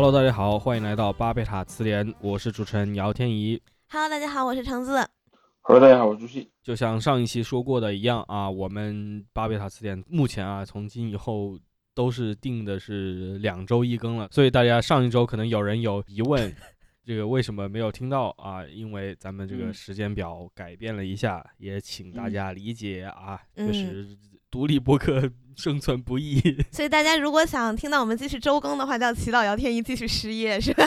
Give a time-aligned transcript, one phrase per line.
[0.00, 3.60] Hello，大家好，欢迎来到巴贝塔词典，我是主持人姚天怡。
[3.88, 5.04] Hello，大家好，我是橙子。
[5.62, 6.48] Hello，大家好，我是朱熹。
[6.62, 11.58] 就像上一期说过的一样啊，我们巴贝塔词典目前啊，从今以后
[11.96, 16.54] 都是定的是两周一更了，所以大家上一周可能有人有疑问，
[17.04, 18.64] 这个为什么没有听到啊？
[18.68, 24.16] 因为咱们这个嗯时间表改变了一下，也请大嗯家理解啊，嗯确实
[24.50, 26.40] 独立播客生存不易。
[26.72, 30.86] 所以大家如果想听到我们继续周更的话，就要祈祷姚天一继续失业，是吧？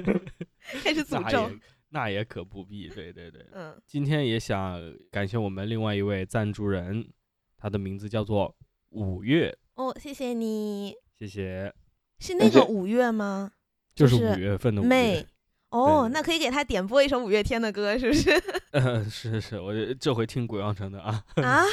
[0.82, 1.50] 开始诅咒。
[1.90, 3.46] 那也可不必，对对对。
[3.52, 4.80] 嗯，今天也想
[5.10, 7.08] 感谢我们另外一位赞助人，
[7.56, 8.54] 他的名字叫做
[8.90, 10.94] 五月，哦，谢谢你。
[11.18, 11.72] 谢谢，
[12.18, 13.52] 是那个五月吗？
[13.94, 15.26] 就是五月份的五月妹。。
[15.70, 18.30] 哦，那可以给他点播一首五月天的歌，是不是？
[18.72, 21.64] 呃，是是是，我这回听鬼王城的啊，啊？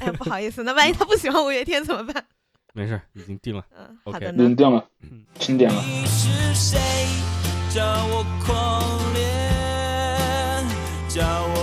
[0.00, 2.24] 哎，不好意思，那万一他不喜欢五月天怎么办？
[2.74, 3.64] 没事，已经定了。
[3.76, 4.54] 嗯，OK 好的呢扔。
[4.54, 5.82] 掉了嗯，清点了。
[5.82, 6.78] 你是谁？
[7.74, 10.66] 叫我狂恋，
[11.08, 11.57] 叫我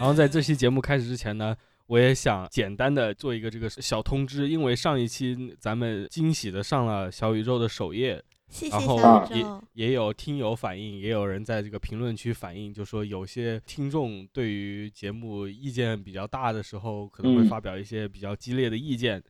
[0.00, 1.54] 然后在这期节目开始之前呢，
[1.86, 8.98] 我也想简单的做一个这个小通知，因为上一期咱们惊喜的上了小宇宙的首页，谢谢然后
[9.30, 9.44] 也。
[9.74, 19.22] 也有听友反映，也有人在这个评论区反映，就说有些听众对于节目意见比较大的时候，可能会嗯发表一些比较激烈的意见。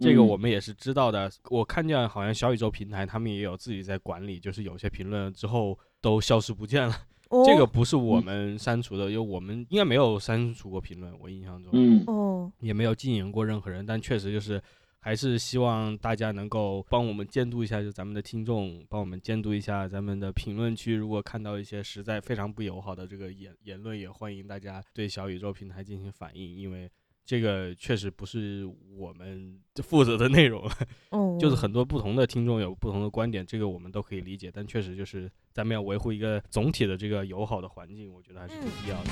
[0.00, 1.30] 这个嗯我们也是知道的。
[1.50, 6.94] 我看见好像小宇宙平台他们也有自己在管理，就是有些评论之后都消失不见了。
[7.34, 11.70] 哦这个不是我嗯们删除的，因为我们应该没有删除过评论，我印象中。
[11.74, 14.62] 嗯哦，也没有禁言过任何人，但确实就是
[15.00, 26.90] 还是希望大家能够帮我们监督一下，就咱们的听众帮我们监督一下咱们的评论区，如果看到一些实在非常不友好的这个言言论，也欢迎大家对小宇宙平台进行反映，因为。
[27.26, 30.70] 这个确实不是我们负责的内容，
[31.10, 39.10] 哦，就是很多不同的听众有不同的观点，这个我们都可以理解，但确实就是咱们要维护一个总体的这个友好的环境，我觉得还是挺必要的。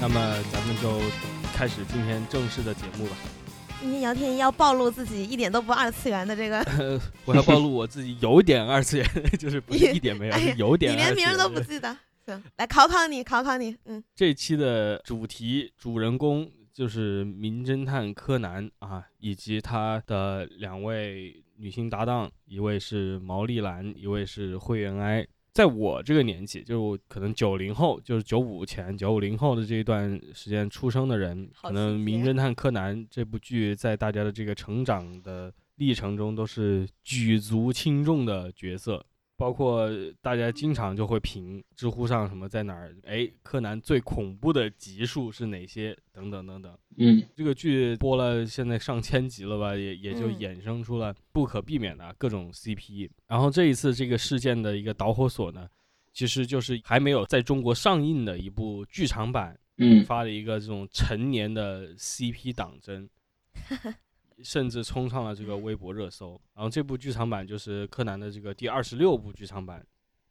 [0.00, 0.98] 那么咱们就
[1.54, 3.16] 开始今天正式的节目吧。
[3.80, 6.64] 今天姚天一要暴露自己一点都不二次元的这个，
[7.26, 9.06] 我要暴露我自己有点二次元，
[9.38, 10.96] 就是不是一点没有，哎是有点你。
[10.96, 11.94] 连名都不记得。
[12.26, 13.76] 行，来考考你，考考你。
[13.84, 25.26] 嗯，这一期的主题主人公就是名侦探柯南啊，以及他的两位女性搭档，一位是毛利兰，一位是灰原哀。
[25.52, 39.06] 在我这个年纪，就可能九零后，就是九五前、九五零后的这一段时间出生的人，可能《名侦探柯南》这部剧在大家的这个成长的历程中都是举足轻重的角色。
[39.44, 39.90] 包括
[40.22, 46.74] 大家经常就会评知乎上什么在哪儿，哎，柯南最恐怖的集数是哪些，等等等等。
[46.96, 53.10] 嗯这个剧播了现在上千集了吧，也也就嗯衍生出了不可避免的各种 CP。
[53.26, 55.68] 然后这一次这个事件的一个导火索呢，
[56.14, 63.06] 其实就是还没有在中国上映的一部剧场版嗯发了一个这种成年的 CP 党争，
[64.42, 66.40] 甚至冲上了这个微博热搜。
[66.54, 69.84] 然后这部剧场版就是柯南的这个第二十六部剧场版。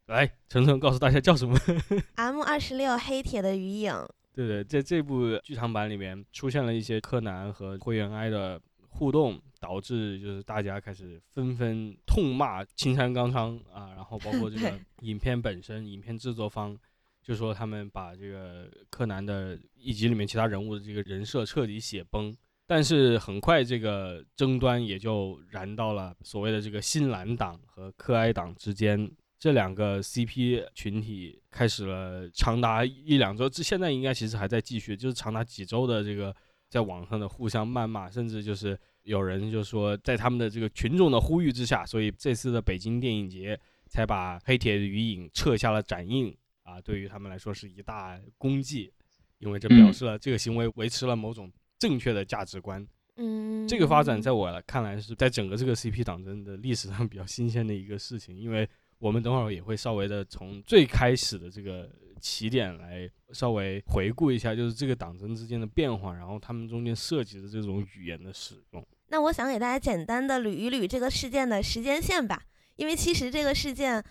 [0.07, 1.57] 来，晨晨告诉大家叫什么？
[2.15, 3.93] M 二十六黑铁的余影。
[4.33, 8.59] 对对，在这部剧场版里面出现了一些柯南和灰原哀的
[8.89, 16.77] 互动，导致就是大家开始纷纷痛骂青山刚昌啊，然后包括这个 影片本身，影片制作方
[17.21, 22.35] 就说他们把这个柯南的以及里面其他人物的这个人设彻底写崩。
[22.73, 36.35] 但是很快，这个争端也就燃到了所谓的这个新蓝党和柯哀党之间，这两个 CP 群体开始了长达一两周，这现在应该其实还在继续，就是长达几周的这个
[36.67, 43.55] 在网上的互相谩骂，甚至就是有人就说，在他们的这个群众的呼吁之下，所以这次的北京电影节
[43.87, 46.35] 才把《黑铁余影》撤下了展映。
[46.63, 48.91] 啊，对于他们来说是一大功绩，
[49.37, 51.51] 因为这表示了这个行为维持了某种
[51.83, 52.87] 正确的价值观。
[53.17, 58.65] 嗯，这个发展在我来看来是在整个这个 CP 党争的历史上比较新鲜的一个事情，因为
[58.99, 61.89] 我们等会儿也会稍微的从最开始的这个
[62.21, 68.83] 起点来稍微回顾一下，就是这个党争之间的变化，然后他们中间涉及的这种语言的使用。
[69.09, 72.41] 那我想给大家简单的捋一捋这个事件的时间线吧，
[72.77, 74.01] 因为其实这个事件，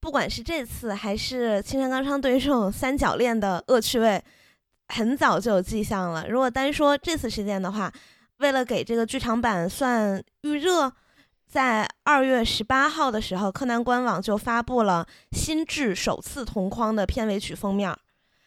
[0.00, 4.22] 不管是这次还是青山刚昌对于这种三角恋的恶趣味，
[4.88, 6.26] 很早就有迹象了。
[6.28, 7.92] 如果单说这次事件的话，
[8.38, 10.92] 为了给这个剧场版算预热，
[11.46, 17.96] 在二月十八号的时候，柯南官网就发布了新制首次同框的片尾曲封面。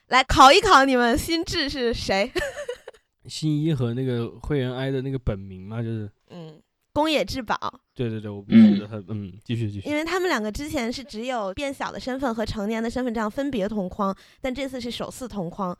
[0.08, 2.32] 来考一考你们，新制是谁？
[3.28, 6.60] 新一和那个灰原哀的那个本名嘛，就是嗯，
[6.94, 7.56] 宫野志保。
[7.94, 9.88] 对对对，我不记得他，嗯，继续继续。
[9.88, 15.78] 因为他们两个之前是只有变小的身份和成年的身份这样分别同框，但这次是首次同框。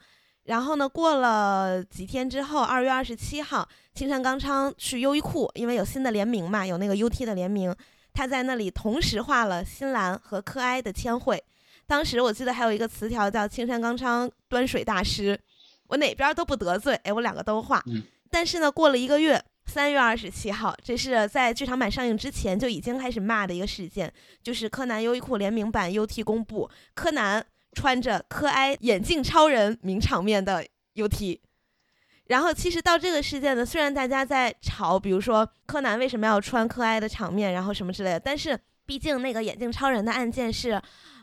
[0.50, 7.74] 然后呢，过了几天之后，二月二十七号，青山刚昌去优衣库，因为有新的联名嘛，有那个 UT 的联名，
[8.14, 11.44] 他在那里同时画了新兰和柯哀的签绘。
[11.86, 15.40] 当时我记得还有一个词条叫“青山刚昌端水大师”，
[15.88, 17.84] 我哪边都不得罪，哎，我两个都画。
[17.86, 18.02] 嗯
[18.32, 24.12] 但是呢，过了一个月，三月二十七号，这是在剧场版上映之前就已经开始骂的一个事件，
[24.42, 27.44] 就是柯南优衣库联名版 UT 公布，柯南
[27.74, 31.40] 穿着柯哀眼镜超人名场面的 UT。
[32.26, 40.80] 然后其实到这个事件呢，虽然大家在吵，比如说柯南为什么要穿柯哀的场面，然后什么之类的，但是毕竟那个眼镜超人的案件是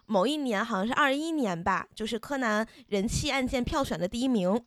[0.06, 4.60] 某一年，好像是二一年吧，就是柯南人气案件票选的第一名，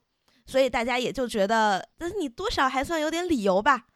[0.46, 3.88] 所以大家也就觉得，那你多少还算有点理由吧。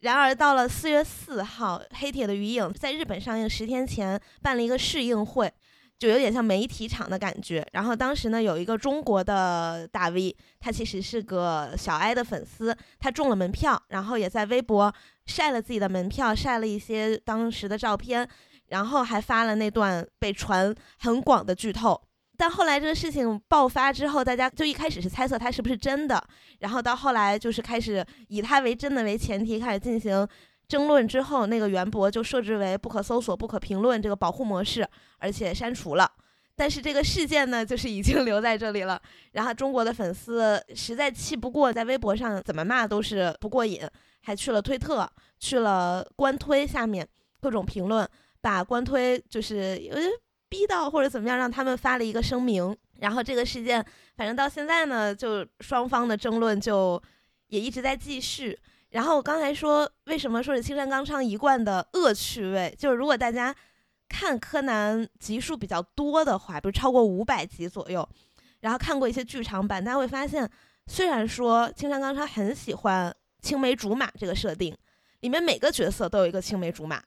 [0.00, 5.52] 然而到了四月四号，《黑铁的鱼影》在日本上映十天前办了一个试映会，
[5.98, 7.66] 就有点像媒体场的感觉。
[7.72, 14.92] 然后当时呢，有一个中国的大 V，他其实是个小 I 的粉丝，他中了门票，然后也在微博
[15.26, 18.28] 晒了自己的门票，晒了一些当时的照片，
[18.68, 22.00] 然后还发了那段被传很广的剧透。
[22.36, 26.20] 但后来这个事情爆发之后，大家就一开始是猜测他是不是真的，
[26.58, 30.26] 然后到后来就是开始以他为真的为前提开始进行
[30.68, 34.86] 争论，之后那个原博就设置为不可搜索、不可评论这个保护模式，
[35.18, 36.10] 而且删除了。
[36.56, 39.00] 但是这个事件呢，就是已经 留在这里了。
[39.32, 43.80] 然后中国的粉丝实在气不过，在微博上怎么骂都是不过瘾，
[44.22, 45.08] 还去了推特，
[45.38, 47.06] 去了官推下面
[47.40, 48.08] 各种评论，
[48.40, 50.00] 把官推就是呃
[50.48, 52.76] 逼到或者怎么样，让他们发了一个声明。
[53.00, 53.84] 然后这个事件，
[54.16, 57.02] 反正到现在呢，就双方的争论就
[57.48, 58.56] 也一直在继续。
[58.94, 62.72] 然后我刚才说，为什么说是青山刚昌一贯的恶趣味？
[62.78, 63.52] 就是如果大家
[64.08, 68.08] 看柯南集数比较多的话，比如超过五百集左右，
[68.60, 70.48] 然后看过一些剧场版，大家会发现，
[70.86, 73.12] 虽然说青山刚昌很喜欢
[73.42, 74.72] 青梅竹马这个设定，
[75.22, 77.02] 里面每个角色都有一个青梅竹马，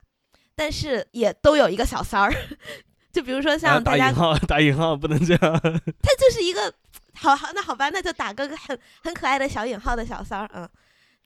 [0.58, 2.34] 但是也都有一个小三儿。
[3.14, 5.40] 就比如说啊像大家打引号，打引号，不能这样。
[5.42, 6.74] 他就是一个
[7.14, 10.70] 好好那好吧，那就打个很很可爱的小引号的小三儿，嗯，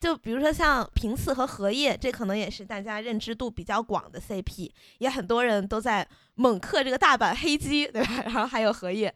[0.01, 8.23] 就比如说像平次和荷叶，这可能也是大家认知度比较广的 CP，也很多人都在猛嗑这个大阪黑鸡，对吧？
[8.25, 9.13] 然后还有荷叶，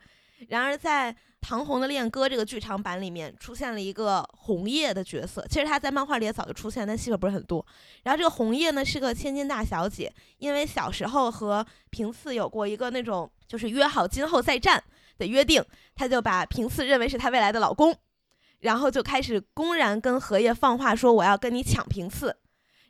[0.50, 7.66] 然而在唐红的恋歌这个剧场版里面出现了一个红叶的角色，其实他在漫画里也早就出现，但戏份不是很多。
[8.04, 14.84] 然后这个红叶呢是个千金大小姐，因为小时候和平次有过一个那种就是约好今后再战
[15.18, 15.64] 的约定，
[15.96, 17.96] 她就把平次认为是她未来的老公，
[18.66, 22.36] 然后就开始公然跟荷叶放话说我要跟你抢平次，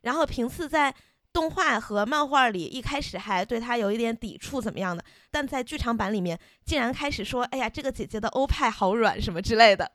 [0.04, 0.96] 然后平次在
[1.34, 9.92] 动画和漫画里一开始还对他有一点抵触怎么样的，但在剧场版里面竟然开始说哎呀这个姐姐的欧派好软什么之类的，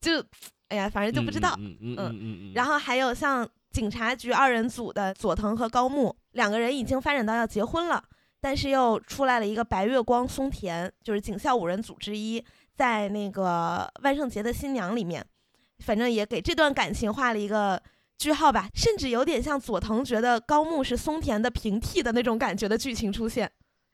[0.00, 0.24] 就
[0.68, 2.52] 哎呀反正就不知道，嗯嗯嗯嗯嗯。
[2.54, 8.02] 然后还有像警察局二人组的佐藤和高木两个人已经发展到要结婚了，
[8.40, 12.42] 但是又出来了一个白月光松田，就是警校五人组之一，
[12.78, 15.26] 在那个万圣节的新娘里面，
[15.84, 17.82] 反正也给这段感情画了一个
[18.16, 23.50] 句号吧，甚至有点像佐藤觉得高木是松田的平替的那种感觉的剧情出现。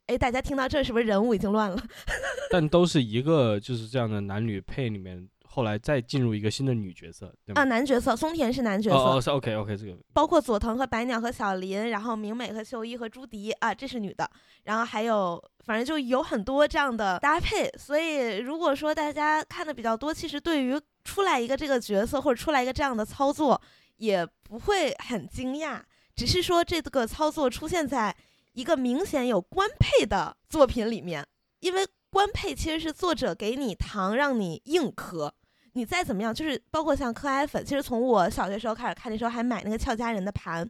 [0.09, 1.83] 哎，大家听到这是不是人物已经乱了？
[2.53, 7.63] 但都是一个就是这样的男女配里面，后来再进入一个新的女角色，对吗？
[7.63, 14.29] 啊，男角色松田是男角色，哦哦是 OK OK 这个包括佐藤和白鸟和小林，然后明美和秀一和朱迪啊，这是女的，
[14.65, 23.63] 然后还有反正就有很多这样的搭配，所以如果说大家看的比较多，其实对于出来一个这个角色或者出来一个这样的操作，
[23.99, 25.81] 也不会很惊讶，
[26.17, 28.17] 只是说这个操作出现在
[28.55, 31.25] 一个明显有官配的作品里面，
[31.61, 35.33] 因为官配其实是作者给你糖让你硬磕。
[35.75, 40.69] 你再怎么样，就是包括像柯哀粉，其实从我小学时候开始看，的时候还买那个俏佳人的盘，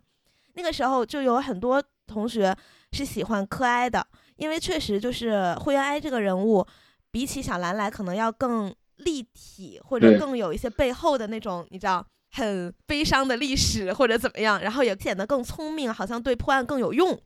[0.54, 2.54] 那个时候就有很多同学
[2.92, 4.06] 是喜欢柯哀的，
[4.36, 6.66] 因为确实就是灰原哀这个人物，
[7.10, 12.06] 比起小兰来可能要更立体，或者更有一些背后的那种，你知道。
[12.36, 17.16] 很悲伤的历史或者怎么样，然后也显得更聪明，好像对破案更有用，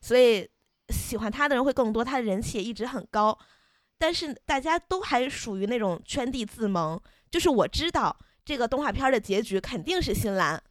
[0.00, 0.44] 所以
[0.88, 3.38] 喜欢他的人会更多，他的人气也一直很高。
[3.96, 10.62] 但是大家都还属于那种圈地自萌，就是我知道这个动画片的结局肯定是新兰，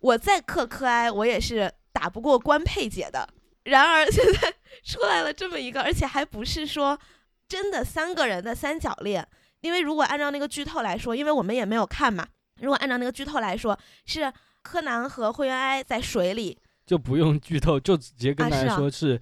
[0.00, 3.28] 我再克柯哀，我也是打打不过官配姐的。
[3.62, 6.98] 然而现在 出来了这么一个，而且还不是说
[7.46, 9.24] 真的三个人的三角恋，
[9.60, 12.26] 因为如果按照那个剧透来说，因为我们也没有看嘛，
[12.60, 14.32] 如果按照那个剧透来说，是
[14.62, 19.20] 柯南和灰原哀在水里，就不用剧透，就直接跟大家啊是啊说是。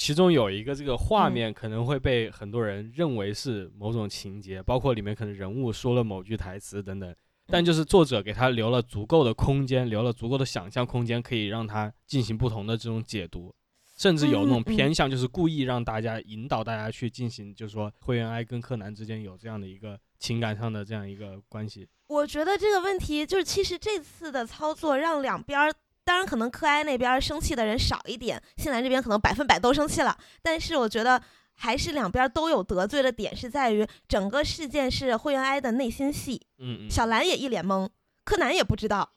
[0.00, 1.32] 其中有一个这个画嗯。
[1.32, 7.14] 面可能会被很多人认为是某种情节，包括里面可能人物说了某句台词等等，
[7.48, 13.54] 但就是作者给他留了足够的空间，留了足够的想象空间，可以让他进行不同的这种解读，
[13.98, 21.86] 甚至有那种偏向，就是故意让大家引导大家去进行，就是说灰原哀跟柯南之间有这样的一个情感上的这样一个关系。
[22.08, 25.70] 我觉得这个问题就是，其实这次的操作让两边儿，
[26.10, 31.22] 当然可能柯哀那边生气的人少一点，新兰这边可能百分百都生气了，但是我觉得
[31.54, 37.88] 还是两边都有得罪的点，是在于整个事件是灰原哀的内心戏，嗯嗯，小兰也一脸懵，
[38.24, 39.12] 柯南也不知道，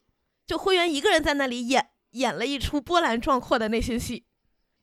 [0.45, 4.25] 就灰原一个人在那里演演了一出波澜壮阔的内心戏。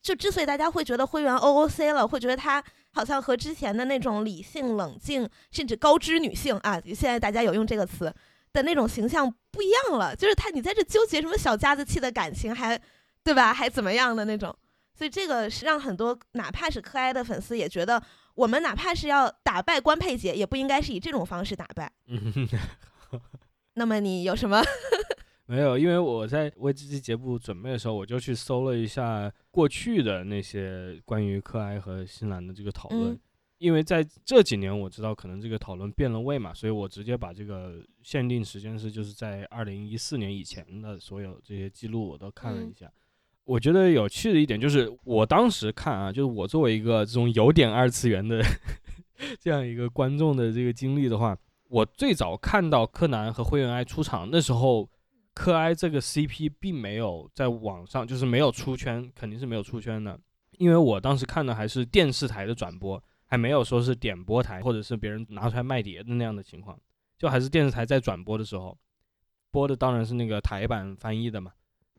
[0.02, 8.12] 就之所以大家会觉得灰原 OOC 了，会觉得她好像和之前的那种理性、冷静，甚至高知女性啊，现在大家有用这个词
[8.52, 10.14] 的那种形象不一样了。
[10.14, 12.80] 就是他，你在这纠结什么小家子气的感情，还
[13.22, 13.52] 对吧？
[13.52, 14.54] 还怎么样的那种？
[14.94, 18.02] 所以这个是让很多哪怕是柯哀的粉丝也觉得，
[18.34, 21.90] 我们哪怕是要打败官配姐，也不应该是以这种方式打败。
[22.06, 22.48] 嗯，
[23.74, 24.62] 那么你有什么？
[25.46, 33.12] 没有，因为我在为这期节目准备的时候，我就去搜了一下过去的那些关于柯哀和新兰的这个讨论。
[33.12, 33.20] 嗯
[33.60, 42.90] 因为在这几年，我知道可能这个讨论变了味嘛，所以我直接把这个限定时间是就是在二零一四年以前的所有这些记录我都看了一嗯下。
[43.44, 48.42] 我觉得有趣的一点就是，我当时看啊，就是我作为一个这种有点二次元的
[49.38, 51.36] 这样一个观众的这个经历的话，
[51.68, 54.88] 我最早看到柯南和灰原哀出场那时候，
[55.34, 60.18] 柯哀这个 CP 并没有在网上就是没有出圈，肯定是没有出圈的，
[60.56, 66.76] 因为我当时看的还是电视台的转播，还没有说是点播台或者是别人拿出来卖碟的那样的情况，
[67.16, 68.76] 就还是电视台在转播的时候，
[69.52, 71.52] 播的当然是那个台版翻译的嘛，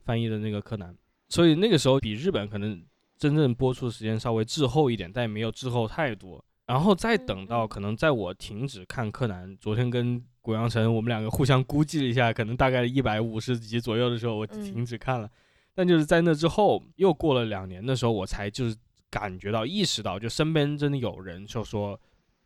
[0.03, 0.93] 翻译的那个柯南，
[1.29, 2.83] 所以那个时候比日本可能
[3.17, 6.43] 真正播出的时间稍微滞后一点，但也没有滞后太多。
[6.67, 15.29] 然后再等到嗯可能在我停止看柯南，昨天跟古阳城我们两个互相估计了一下，可能大概一百五十集左右的时候，我嗯停止看了。
[15.73, 18.75] 但就是在那之后，又过了两年的时候，我才就是
[19.11, 21.99] 感觉到、意识到，就身边真的有人就说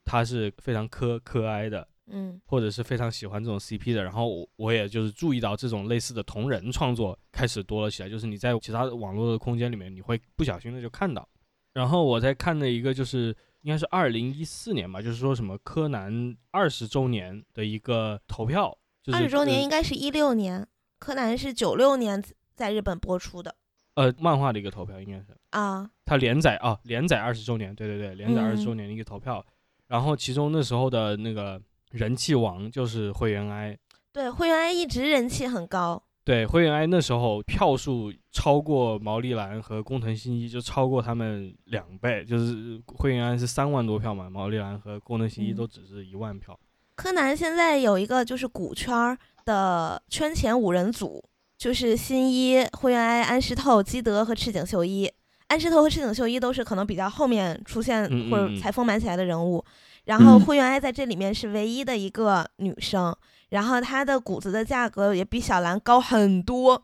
[0.04, 4.04] 他是非常磕柯哀的，嗯或者是非常喜欢这种 CP 的。
[4.04, 11.28] 然后我我也就是注意到这种类似的同人创作开始多了起来，就是你在其他网络的空间里面，你会不小心的就看到。
[11.74, 20.68] 然后我在看的一个就是应该是二零一四年吧，就是说什么柯南二十周年的一个投票，就是二十周年呃应该是一六年，
[21.00, 23.56] 柯南是九六年在日本播出的
[23.96, 25.26] 呃漫画的一个投票，应该是。
[25.50, 25.90] 啊。
[26.06, 29.44] 它连载啊，连载二十周年，对对对，连载二十周嗯年的一个投票。
[29.88, 31.62] 然后其中那时候的那个
[31.92, 33.78] 人气王就是灰原哀，
[34.12, 36.02] 对，灰原哀一直人气很高。
[36.24, 46.60] 对灰原哀那时候票数超过毛利兰和工藤新一，就超过他们两倍，就是灰原哀是三万多票嘛，毛利兰和工藤新一嗯都只是一万票。
[46.96, 51.24] 柯南现在有一个就是股圈儿的圈前五人组，
[51.58, 55.12] 就是新一、灰原哀、安室透、基德和赤井秀一。
[55.48, 59.64] 安室透和赤井秀一都是可能比较后面出现或者嗯才丰满起来的人物，
[60.06, 60.42] 然后嗯。
[60.42, 63.16] 灰原哀在这里面是唯一的一个女生，
[63.50, 66.84] 然后她的谷子的价格也比小兰高很多，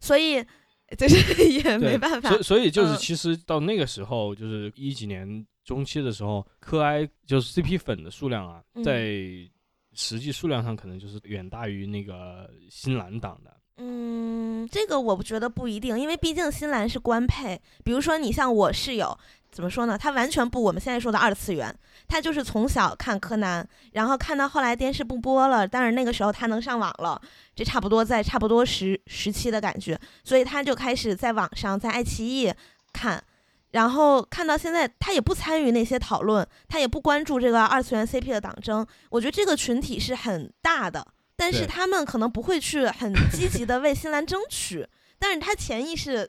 [0.00, 0.44] 所以
[0.98, 8.82] 就是 也没办法所以所以就是嗯其实到那个时候，就是一几年中期的时候，柯哀就是 CP 粉的数量啊，嗯。
[8.82, 9.14] 在
[9.92, 13.56] 实际数量上可能就是远大于那个新兰党的。
[13.76, 17.60] 嗯，这个我不觉得不一定，因为毕竟新兰是官配。
[17.82, 19.18] 比如说，你像我室友，
[19.50, 19.98] 怎么说呢？
[19.98, 21.76] 他完全不我们现在说的二次元，
[22.06, 27.20] 他就是从小看柯南，然后看到后来电视不播了，但是那个时候他能上网了，
[27.56, 32.52] 这差不多在差不多时时期的感觉，所以他就开始在网上在爱奇艺
[32.92, 33.22] 看。
[33.72, 38.86] 然后看到现在，他也不参与那些讨论，他也不关注这个二次元 CP 的党争。
[39.10, 41.04] 我觉得这个群体是很大的，
[41.36, 44.86] 但是他们可能不会去很积极的为新兰争取，
[45.18, 46.28] 但是他潜意识，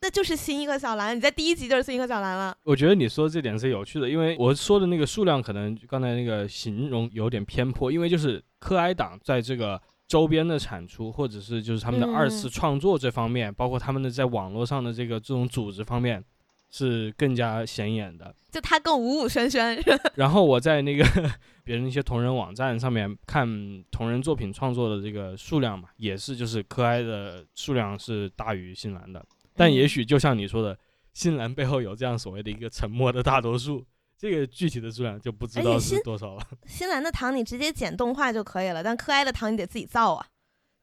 [0.00, 2.56] 那就是新一个小兰，你在第一集就是新一个小兰了。
[2.62, 16.22] 我觉得你说的这点是有趣的，因为我说的那个数量可能刚才那个形容有点偏颇，因为就是柯哀党在这个周边的产出，或者是就是他们的二次嗯创作这方面，包括他们的在网络上的这个这种组织方面，
[16.76, 18.34] 是更加显眼的。
[18.50, 19.82] 就他更五五轩轩，
[20.16, 21.04] 然后我在那个
[21.64, 23.46] 别人一些同人网站上面看
[23.90, 29.24] 同人作品创作的这个数量嘛，也是就是柯哀的数量是大于新兰的。
[29.54, 30.78] 但也许就像你说的，
[31.14, 33.84] 新兰背后有这样所谓的一个沉默的大多数，
[34.18, 36.42] 这个具体的数量就不知道是多少了。
[36.66, 40.26] 新兰的糖你直接剪动画就可以了，但可爱的糖你得自己造啊。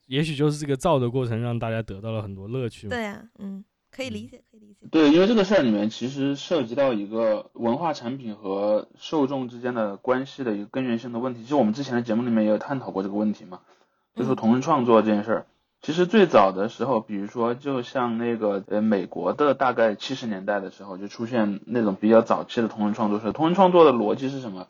[0.07, 2.89] 也许就是这个造的过程让大家得到了很多乐趣嘛。
[2.89, 3.63] 对呀、嗯，
[3.95, 4.87] 可以理解，可以理解。
[4.91, 11.43] 对，因为这个事儿里面其实涉及到一个文化产品和受众之间的关系的一个根源性的问题。
[11.43, 13.59] 其实我们之前的节目里面也有探讨过这个问题嘛，
[14.15, 15.45] 就说嗯同人创作这件事儿。
[15.81, 23.33] 其实最早的时候，比如说就像那个呃美国的大概七十年代的时候，就出现那种比较早期的同人创作社。
[23.33, 24.67] 同人创作的逻辑是什么？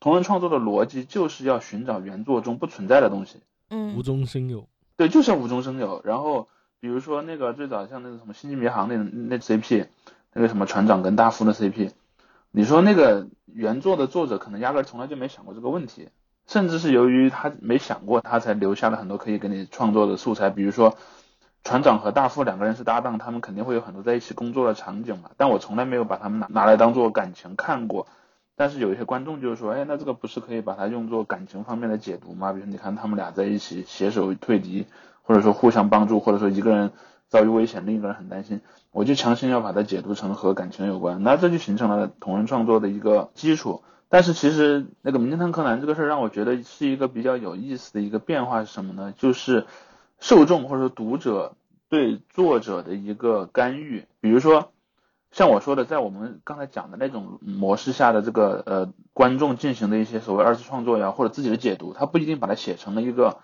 [0.00, 3.38] 同人创作的逻辑就是要寻找原作中不存在的东西。
[3.70, 4.68] 嗯无中生有。
[4.96, 6.02] 对，就是要无中生有。
[6.04, 6.48] 然后
[6.86, 9.86] 比如说那个最早像那个什么《星际迷航》那那 CP，
[10.32, 11.90] 那个什么船长跟大副的 CP，
[12.52, 16.10] 你说那个原作的作者可能压根儿从来就没想过这个问题，
[16.46, 20.48] 甚至是由于他没想过，他才留下了很多可以给你创作的素材。
[20.48, 20.96] 比如说
[21.64, 25.30] 船长和大副两个人是搭档，他们肯定会有很多在一起工作的场景嘛。
[25.36, 28.06] 但我从来没有把他们拿拿来当做感情看过。
[28.54, 32.52] 但是有一些观众就是说，哎，那这个不是可以把它用作感情方面的解读吗？
[32.52, 34.86] 比如你看他们俩在一起携手退敌，
[35.26, 36.92] 或者说互相帮助，或者说一个人
[37.28, 38.60] 遭遇危险，另一个人很担心，
[38.92, 43.82] 我就强行要把它解读成和感情有关，那这就形成了同人创作的一个基础。
[44.08, 49.12] 但是其实那个《名侦探柯南》这个事儿让我觉得是一个比较有意思的一个变化是什么呢？
[49.16, 49.66] 就是
[50.20, 51.56] 受众或者说读者
[51.88, 54.70] 对作者的一个干预，比如说。
[55.32, 63.36] 像我说的，在我们刚才讲的那种模式下的这个呃观众进行的一些所谓二次创作呀，或者自己的解读，他不一定把它写成了一个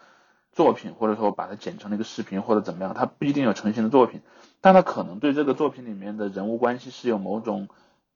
[0.53, 4.21] 作品，或者说把它剪成了一个视频或者怎么样，它不一定有成型的作品，
[4.61, 7.69] 但它可能对这个作品里面的人物关系是有某种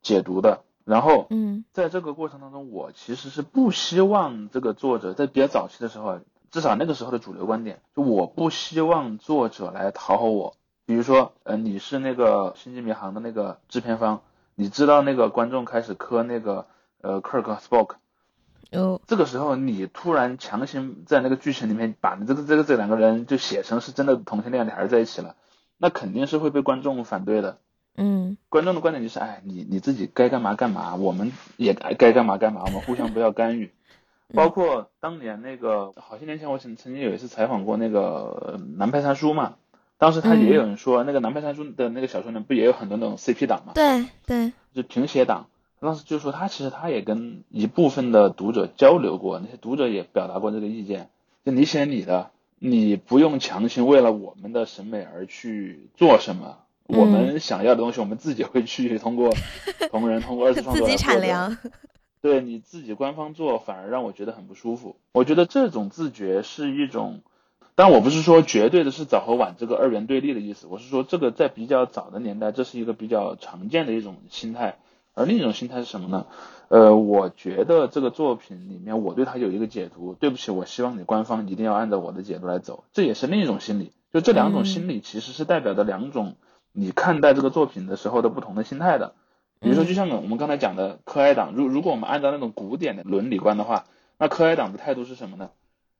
[0.03, 0.62] 解读的。
[0.85, 6.20] 然后嗯在这个过程当中，我其实是不希望这个作者在比较早期的时候，
[6.53, 10.57] 至少那个时候的主流观点，就我不希望作者来讨好我。
[10.85, 14.20] 比如说，呃，你是那个《星际迷航》的那个制片方，
[14.55, 16.66] 你知道那个观众开始磕那个
[17.01, 17.96] 呃 Kirk 和 Spock，
[18.70, 25.37] 有这个时候你突然强行在那个剧情里面把这个这个这两个人就写成是真的同性恋俩人在一起了，
[25.79, 27.59] 那肯定是会被观众反对的。
[27.98, 33.72] 嗯观众的观点就是，哎，你你自己该干嘛干嘛，我们也该该干嘛干嘛，我们互相不要干预。
[34.35, 39.55] 包括当年那个好些年前，我曾曾经有一次采访过那个呃南派三叔嘛，
[39.96, 45.46] 当时他也有人说，那个南派三叔的那个小说里面不也有很多那种 CP 党嘛，对对就停写党。
[45.81, 51.11] 当时就说他其实他也跟一部分的读者交流过，那些读者也表达过这个意见，
[51.45, 56.59] 就你写你的，你不用强行为了我们的审美而去做什么。
[56.89, 59.35] 我们想要的东西，我们自己会去通过
[59.91, 61.57] 同人、通过二次创自己产粮。
[62.23, 64.97] 对你自己官方做，反而让我觉得很不舒服。
[65.12, 67.23] 我觉得这种自觉是一种，
[67.75, 74.77] 但我不是说绝对的是早和晚这个二元对立的意思，我是说这个在比较早的年代，这是一个比较常见的一种心态。
[75.16, 76.26] 而另一种心态是什么呢？
[76.68, 83.92] 呃，我觉得这个作品里面，我对它有一个解读，对不起，我希望你官方一定要按照我的解读来走，这也是另一种心理。
[84.12, 86.37] 就这两种心理其实是代表着两种
[86.72, 89.14] 你看待这个作品的时候的不同的心态的。
[89.59, 93.87] 比如说，就像我们刚才讲的柯哀党，如如果我们按照那种古典的伦理观的话，
[94.18, 95.48] 那柯哀党的态度是什么呢？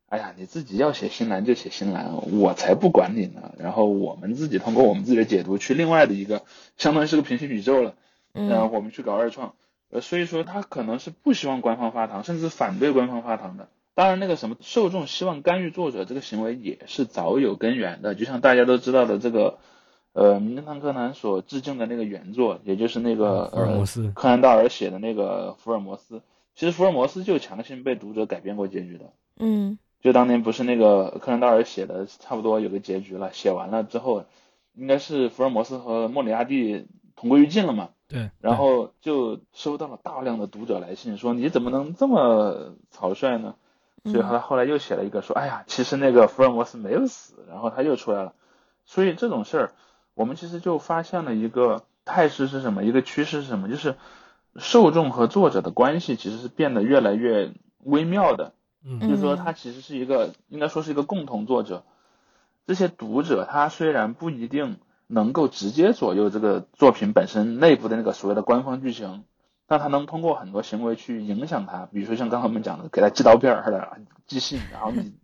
[0.09, 3.53] 哎呀，你自己要写新兰就写新兰，我才不管你呢。
[3.59, 6.43] 然后我们自己通过我们自己的解读去另外的一个，
[6.77, 7.95] 相当于是个平行宇宙了。
[8.37, 9.55] 然后嗯我们去搞二创，
[9.91, 13.69] 呃，所以说他可能是不希望官方发糖，甚至反对官方发糖的。
[13.95, 19.59] 当然，那个什么受众希望干预作者这个行为也是早有根源的，就像大家都知道的这个，
[20.13, 26.21] 呃，《名侦探柯南》所致敬的那个原作，也就是那个福尔摩呃斯，柯南道尔写的那个福尔摩斯。
[26.55, 34.27] 其实福尔摩斯就强行被读者改编过结局的，嗯就当年不是那个柯南道尔写的，差不多有个结局了，写完了之后，
[34.75, 37.89] 应该是福尔摩斯和莫里亚蒂同归于尽了嘛。
[38.09, 43.55] 对，然后就收到了大量的读者来信，说你怎么能这么草率呢？
[44.05, 48.35] 所以他后来又写了一个说，哎呀，其实那个福尔摩斯没有死，然后他又出来了。
[48.85, 49.73] 所以这种事儿，
[50.15, 53.97] 我们其实就发现了一个态势是什么，一个趋势是什么，就是
[54.55, 58.53] 受众和作者的关系其实是变得越来越微妙的。
[58.85, 61.83] 嗯就是说，他其实是一个应该说是一个共同作者。
[62.69, 69.25] 这些读者他虽然不一定能够直接左右这个作品本身内部的那个所谓的官方剧情，
[69.67, 75.15] 但他能通过很多行为去影响他，比如说像刚才我们讲的，给他寄刀片儿似的寄信， 然后你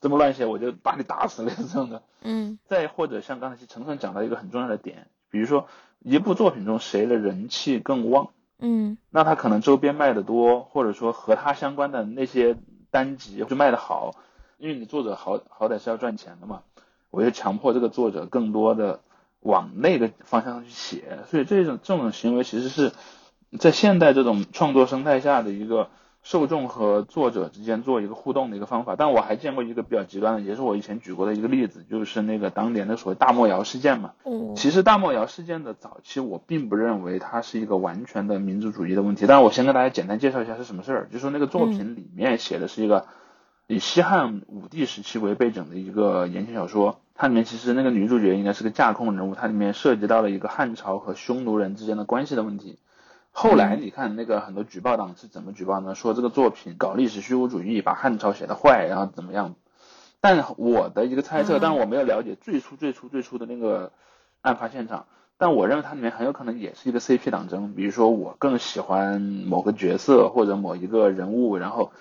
[0.00, 2.02] 这么乱写，我就把你打死类似这样的。
[2.22, 5.66] 嗯再或者像刚才程程讲到一个很重要的点，比如说
[6.00, 12.56] 一部作品中谁的人气更旺，嗯那他可能周边卖的多，或者说和他相关的那些
[12.90, 14.14] 单集就卖的好，
[14.58, 16.60] 因为你作者好好歹是要赚钱的嘛，
[17.10, 19.00] 我就强迫这个作者更多的
[19.40, 22.92] 往那个方向去写，所以这种这种行为其实是
[23.58, 25.88] 在现代这种创作生态下的一个
[26.22, 28.94] 受众和作者之间做一个互动的一个方法。
[28.96, 34.12] 但我还见过一个比较极端的，也是我以前举过的一个例子，就是那个当年的所谓大漠谣事件嘛。
[34.24, 39.24] 嗯，其实大漠谣事件的早期，我并不认为它是一个完全的民族主义的问题。
[39.26, 43.06] 但是我先跟大家简单介绍一下是什么事儿，就是说那个作品里面写的是一个
[43.66, 52.78] 以西汉武帝时期为背景的一个言情小说，它里面其实那个女主角应该是个架空人物，它里面涉及到了一个汉朝和匈奴人之间的关系的问题。
[53.30, 55.94] 后来你看那个很多举报党是怎么举报呢？
[55.94, 59.54] 说这个作品搞历史虚无主义，把汉朝写的坏，然后怎么样？
[60.22, 63.92] 但我的一个猜测，嗯但我没有了解最初最初最初的那个
[64.40, 65.04] 案发现场，
[65.36, 71.92] 但我认为它里面很有可能也是一个 CP 党争，比如说我更喜欢某个角色或者某一个人物，然后，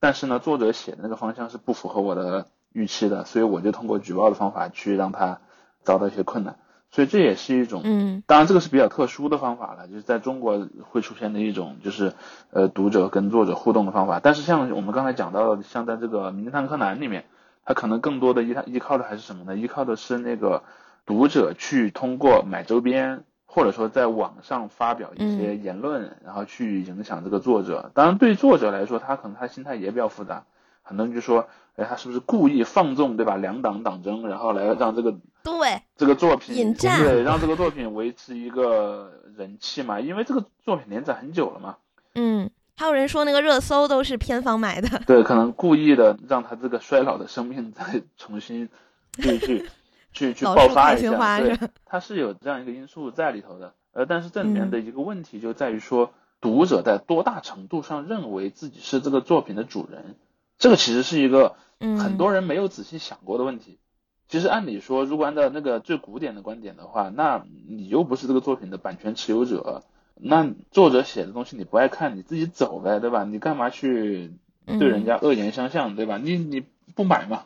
[0.00, 5.40] 但是呢，作者写的那个方向是不符合我的预期的，所以我就通过举报的方法去让他
[5.82, 6.56] 遭到一些困难，
[6.92, 12.12] 所以这也是一种嗯当然，这个是比较特殊的方法了，就是在中国会出现的一种，就是
[12.50, 14.20] 呃读者跟作者互动的方法。
[14.20, 17.24] 但是像我们刚才讲到的，像在这个《名侦探柯南》里面，
[17.64, 19.56] 他可能更多的依依靠的还是什么呢？
[19.56, 20.62] 依靠的是那个
[21.04, 27.90] 读者去通过买周边，或者说在网上发表一些言论，然后去影响这个作者。
[27.94, 30.44] 当然，对作者来说，他可能他心态也比较复杂。
[30.88, 31.46] 很多人就说，
[31.76, 33.36] 哎，他是不是故意放纵，对吧？
[33.36, 36.98] 两党党争，然后来让这个对，这个作品引战。
[36.98, 41.76] 对，让这个作品维持一个人气嘛，因为这个作品连载很久了嘛，
[42.14, 48.70] 嗯，还有人说那个热搜都是偏方买的，对，可能故意的让他这个衰老的生命再重新
[49.18, 49.70] 去去
[50.12, 60.16] 去去爆发一下，对它是有这样一个因素在里头的，呃，但是这里嗯面的一个问题就在于说，读者在多大程度上认为自己是这个作品的主人，
[60.58, 63.78] 这个其实是一个嗯，很多人没有仔细想过的问题。
[64.26, 69.84] 其实按理说，如果按照那个最古典的观点的话，那你又不是这个作品的版权持有者，
[70.16, 73.24] 那作者写的东西你不爱看，你自己走呗，对吧？
[73.24, 74.32] 你干嘛去
[74.66, 76.18] 嗯对人家恶言相向，对吧？
[76.18, 76.62] 你你
[76.94, 77.44] 不买嘛，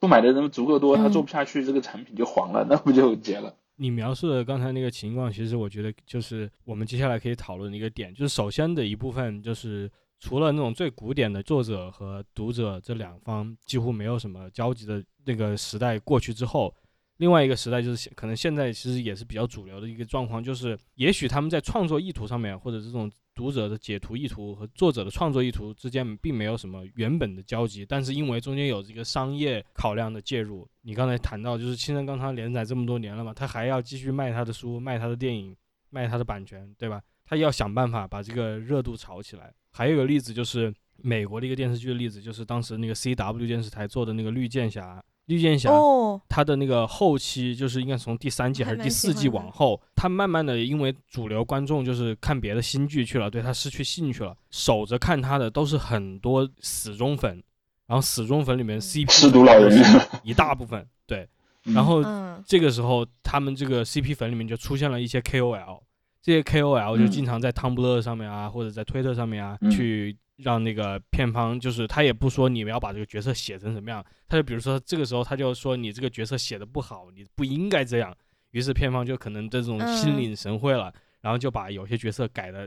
[0.00, 3.54] 不买的人足够多，他嗯做不下去，这个产品就黄了， 那不就结了？
[3.76, 9.88] 你描述的刚才那个情况，其实我觉得就是我们接下来可以讨论的一个点，就是首先的一部分就是
[10.24, 16.74] 除了那种最古典的作者和读者这两方几乎没有什么交集的那个时代过去之后，
[17.18, 35.54] 另外一个时代就是可能现在其实也是比较主流的一个状况，就是也许他们在创作意图上面，或者这种读者的解读意图和作者的创作意图之间并没有什么原本的交集，但是因为中间有这个商业考量的介入，你刚才谈到就是青山刚昌连载这么多年了嘛，他还要继续卖他的书、卖他的电影、
[35.90, 37.02] 卖他的版权，对吧？
[37.26, 39.52] 他要想办法把这个热度炒起来。
[39.76, 45.70] 还有一个例子就是美国的一个电视剧的例子，就是当时那个 CW 电视台做的那个绿箭侠，绿箭侠。
[45.70, 57.42] 哦，它的那个后期就是应该从第三季还是第四季往后，它慢慢的因为主流观众就是看别的新剧去了，对它失去兴趣了，守着看它的都是很多死忠粉，
[57.88, 61.28] 然后死忠粉里面 CP 一大部分，对，
[61.66, 62.24] 嗯然后嗯。
[62.46, 65.80] 这个时候他们这个 CP 粉里面就出现了一些 KOL，
[66.24, 67.10] 这些 KOL 就嗯。
[67.10, 69.70] 经常在汤不勒上面啊，或者在推特上面啊，嗯。
[69.70, 78.16] 去让那个片方，就是他也不说你们要把这个角色写成什么样，他就比如说这个时候他就说你这个角色写的不好，你不应该这样，
[78.52, 80.18] 于是片方就可能这种心嗯。
[80.18, 82.66] 领神会了，然后就把有些角色改的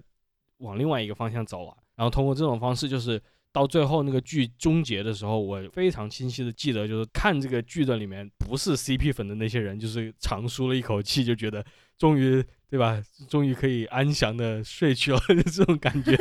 [0.60, 3.20] 往另外一个方向走了，然后通过这种方式就是。
[3.54, 11.66] 到最后那个剧终结的时候，我非常清晰的记得，就是看这个剧的里面不是 CP 粉的那些人，就是长舒了一口气，就觉得
[11.98, 16.16] 终于对吧，终于可以安详的睡去了，就 这种感觉。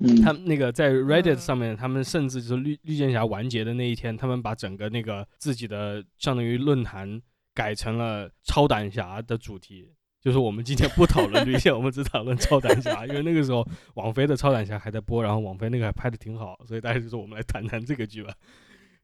[0.00, 7.22] 嗯他们那个在 Reddit 嗯上面，他们甚至就是绿绿箭侠完结的那一天，他们把整个那个自己的相当于论坛
[7.54, 9.92] 改成了超胆侠的主题。
[10.20, 18.34] 就是我们今天不讨论绿箭，我们只讨论超胆侠，因为那个时候网飞的超胆侠还在播，然后网飞那个还拍的挺好，所以大家就说我们来谈谈这个剧吧。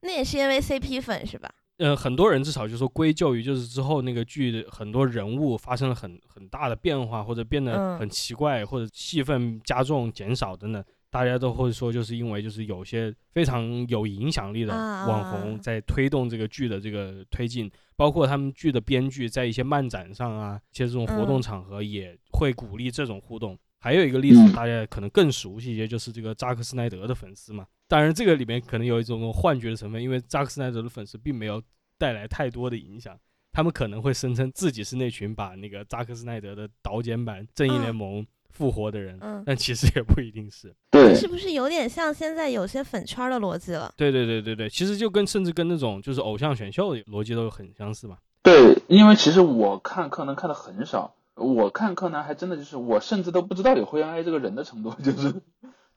[0.01, 1.49] 那也是因为 CP 粉是吧？
[1.81, 23.57] 呃，很多人至少就说归咎于就是之后那个剧的很多人物发生了很很大的变化，或者变得嗯很奇怪，或者戏份加重、减少等等，大家都会说就是因为就是有些非常有影响力的啊网红在推动这个剧的这个推进，包括他们剧的编剧在一些漫展上啊，一些这种活动嗯场合也会鼓励这种互动。
[23.79, 27.65] 还有一个例子，嗯大家可能更熟悉一些，就是这个扎克施奈德的粉丝嘛。
[27.91, 31.61] 当然，这个里面可能有一种幻觉的成分，因为扎克斯奈德的粉丝并没有
[31.97, 33.19] 带来太多的影响，
[33.51, 40.73] 他们可能会声称自己是那群把那个扎克斯奈德的导剪版《正义联盟》复活的人，嗯，但其实也不一定是。
[40.89, 43.93] 对，是不是有点像现在有些粉圈的逻辑了？
[43.97, 48.15] 对对对对对，其实就跟甚至跟那种就是偶像选秀的逻辑都很相似嘛。
[48.41, 55.41] 对，因为其实我看柯南看的很少，我看柯南还真的就是我甚至都不知道有灰原哀这个人的程度，就是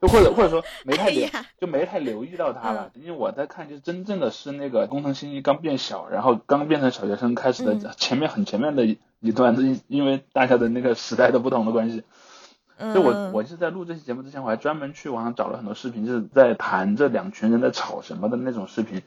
[0.01, 7.91] 就或者或者说没太留哎就没太留意到他了，因为我在看就是真正的是那个工藤新一刚变小，然后刚变成小学生开始的嗯。
[7.97, 12.05] 前面很前面的一一段，因因为大家的那个时代的不同的关系，
[12.93, 19.03] 就我嗯我是在录这期节目之前，我还专门去网上找了很多视频，就是在谈这两群人在吵什么的那种视频。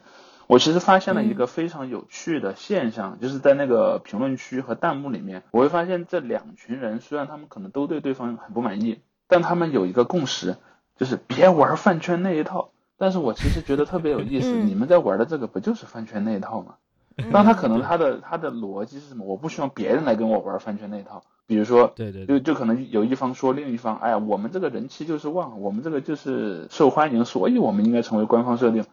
[0.48, 10.56] 我其实发现了一个非常有趣的现象，就是在那个评论区和弹幕里面，我会发现这两群人虽然他们可能都对对方很不满意，但他们有一个共识，
[10.98, 12.68] 就是别玩饭圈那一套。
[12.98, 16.74] 但是我其实觉得特别有意思，嗯你们在玩的这个不就是饭圈那一套吗？
[17.16, 19.24] 嗯当他可能他的他的逻辑是什么？
[19.24, 28.84] 我不希望别人来跟我玩饭圈那一套，比如说对对对，就就可能有一方说另一方，哎呀，我们这个人气就是旺，我们这个就是受欢迎，所以我们应该成为官方设定。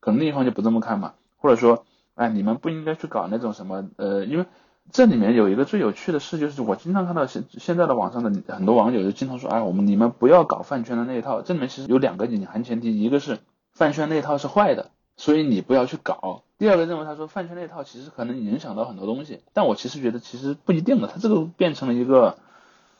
[0.00, 4.46] 可能另一方就不这么看嘛，或者说，哎，你们不应该去搞那种什么，呃，因为
[4.90, 11.42] 这里面有一个最有趣的事，就是我经常看到现现在的网上的很多网友就经常说，哎，我们你们不要搞饭圈的那一套。
[11.42, 13.38] 这里面其实有两个隐含前提，一个是
[13.72, 16.42] 饭圈那套是坏的，所以你不要去搞。
[16.56, 22.38] 第二个认为他说饭圈那套其实可能影响到很多东西，但我其实觉得其实不一定的，它这个变成了一个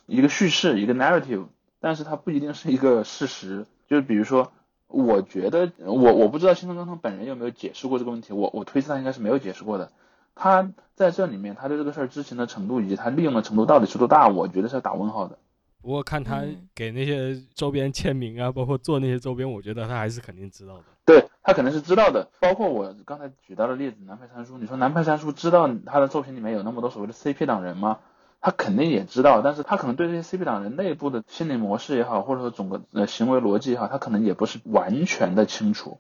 [0.07, 1.47] 一个叙事，一个 narrative，
[1.81, 3.67] 但是它不一定是一个事实。
[3.89, 4.53] 就是比如说，
[4.87, 9.91] 我觉得我我不知道新藤刚昌本人有没有解释过这个问题，我我推测他应该是没有解释过的。
[10.39, 15.39] 他在这里面，他对这个事儿知情的程度以及他利用的程度到底是多大，我觉得是要打问号的。
[15.83, 20.85] 不过看他嗯给那些周边签名啊，包括做那些周边，我觉得他还是肯定知道的。
[21.05, 27.99] 对他可能是知道的，包括我刚才举到的例子，南派三叔，你说南派三叔知道他的作品里面有那么多所谓的 CP 党人吗？
[28.41, 35.99] 他肯定也知道，但是他可能对这些 CP 党人内部的心理模式也好，或者说整个呃行为逻辑也好，他可能也不是完全的清楚，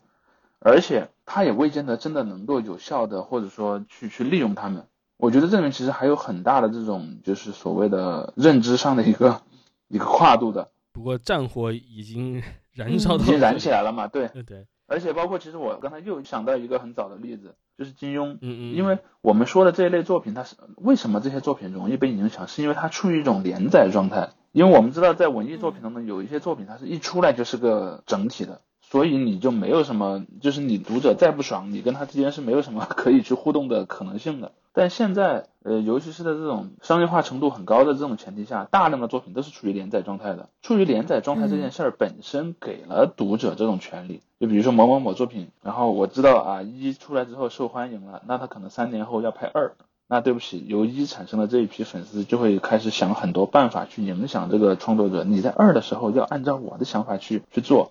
[0.60, 4.86] 而且他也未见得真的能够有效的或者说去去利用他们。
[5.16, 9.42] 我觉得这里面其实还有很大的这种就是所谓的认知上的一个
[9.88, 12.42] 一个跨度的，不过战火已经
[12.72, 14.28] 燃烧到已经燃起来了嘛，对。
[14.28, 24.30] 对对，而且包括其实我刚才又想到一个很早的例子，就是金庸，嗯嗯，因为我们说的这一类作品，它是为什么这些作品容易被影响，是因为它处于一种连载状态。
[24.52, 34.53] 因为我们知道，在文艺作品当中，有一些作品它是一出来就是个整体的，所以你就没有什么，就是你读者再不爽，你跟他之间是没有什么 可以去互动的可能性的。
[34.72, 40.48] 但现在，呃，尤其是在这种商业化程度很高的这种前提下，大量的作品都是处于连载状态的。
[40.62, 49.72] 处于连载状态这件事儿本身给了读者这种权利，就比如说某某某作品，然后我知道啊一出来之后受欢迎了，那他可能三年后要拍二，
[50.07, 55.24] 那对不起，由一产生的这一批粉丝就会开始想很多办法去影响这个创作者。
[55.24, 57.90] 你在二的时候要按照我的想法去去做，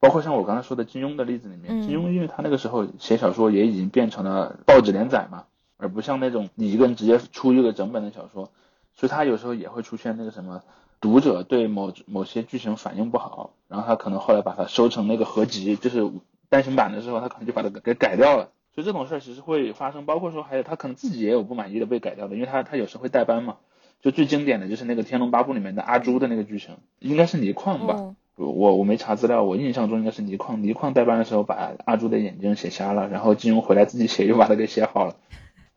[0.00, 5.44] 包括像我刚才说的金庸的例子里面，嗯金庸因为他那个时候写小说也已经变成了报纸连载嘛，
[5.76, 8.50] 而不像那种你一个人直接出一个整本的小说，
[8.94, 10.62] 所以他有时候也会出现那个什么。
[10.98, 16.10] 读者对某某些剧情反应不好，然后他可能后来把它收成那个合集，就是
[16.48, 18.48] 单行版的时候，他可能就把它给改掉了。
[18.74, 23.56] 所以这种事儿其实会发生，包括说还有他可能自己也有不满意的被改掉的，因为他他有时候会代班嘛。
[24.00, 27.94] 就最经典的就是那个《天龙八部》里面的阿朱的那个剧情，应该是倪匡吧？
[27.94, 30.62] 哦我我没查资料，我印象中应该是倪匡。
[30.62, 35.16] 倪匡代班的时候把阿朱的眼睛写瞎了，然后金庸回来自己写又把它给写好了。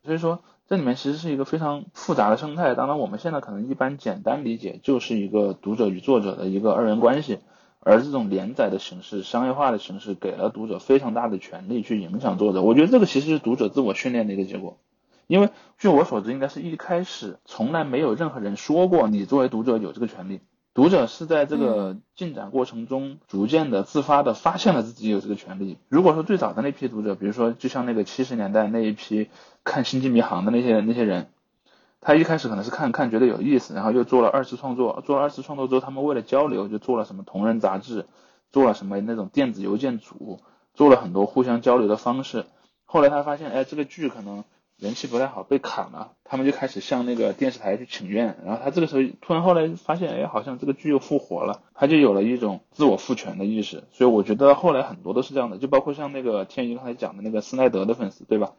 [0.04, 2.74] 所以说这里面其实是一个非常复杂的生态。
[2.74, 7.38] 当然我们现在可能一般简单理解就是一个读者与作者的一个二元关系，
[7.80, 12.60] 而这种连载的形式、商业化的形式给了读者非常大的权利去影响作者。
[12.62, 14.76] 我觉得这个其实是读者自我训练的一个结果。
[15.26, 20.40] 因为据我所知，应该是一开始从来没有任何人说过你作为读者有这个权利。
[20.72, 25.78] 读者是在这个进展过程中逐渐的自发的发现了自己有这个权利。
[25.88, 29.28] 如果说最早的那批读者，比如说就像那个七十年代那一批
[29.64, 31.28] 看《星际迷航》的那些那些人，
[32.00, 38.06] 他一开始可能是看看觉得有意思，然后又做了二次创作，做了二次创作之后，他们为了交流就做了什么同人杂志，
[38.50, 40.40] 做了什么那种电子邮件组，
[40.72, 42.46] 做了很多互相交流的方式。
[42.84, 44.44] 后来他发现，哎，这个剧可能
[44.80, 48.38] 人气不太好，被砍了，他们就开始向那个电视台去请愿。
[48.44, 53.84] 然后他这个时候突然后来发现，哎，好像这个剧又复活了，他就有了一种自我赋权的意识。
[53.92, 58.52] 所以我觉得后来很多都是这样的，就包括像那个天一刚才讲的那个斯奈德的粉丝，对吧？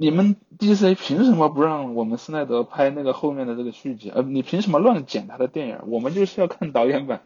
[0.00, 4.10] 你们 DC 凭什么不让我们斯奈德拍那个后面的这个续集？
[4.10, 5.78] 呃，你凭什么乱剪他的电影？
[5.88, 7.22] 我们就是要看导演版。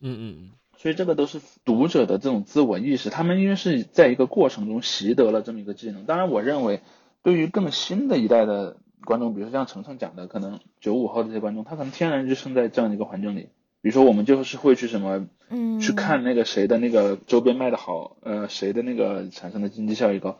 [0.00, 6.06] 嗯嗯嗯，所以这个都是读者的这种自我意识，他们因为是在一个过程中习得了这么一个技能。
[6.06, 6.80] 当然，我认为
[7.24, 13.48] 对于更新的一代的观众，比如说像程程讲的，可能九五后这些观众，他可能天然就生在这样一个环境里。
[13.80, 20.38] 比如说，我们就是会去什么嗯，去看那个谁的那个周边卖的好，呃，谁的那个产生的经济效益高。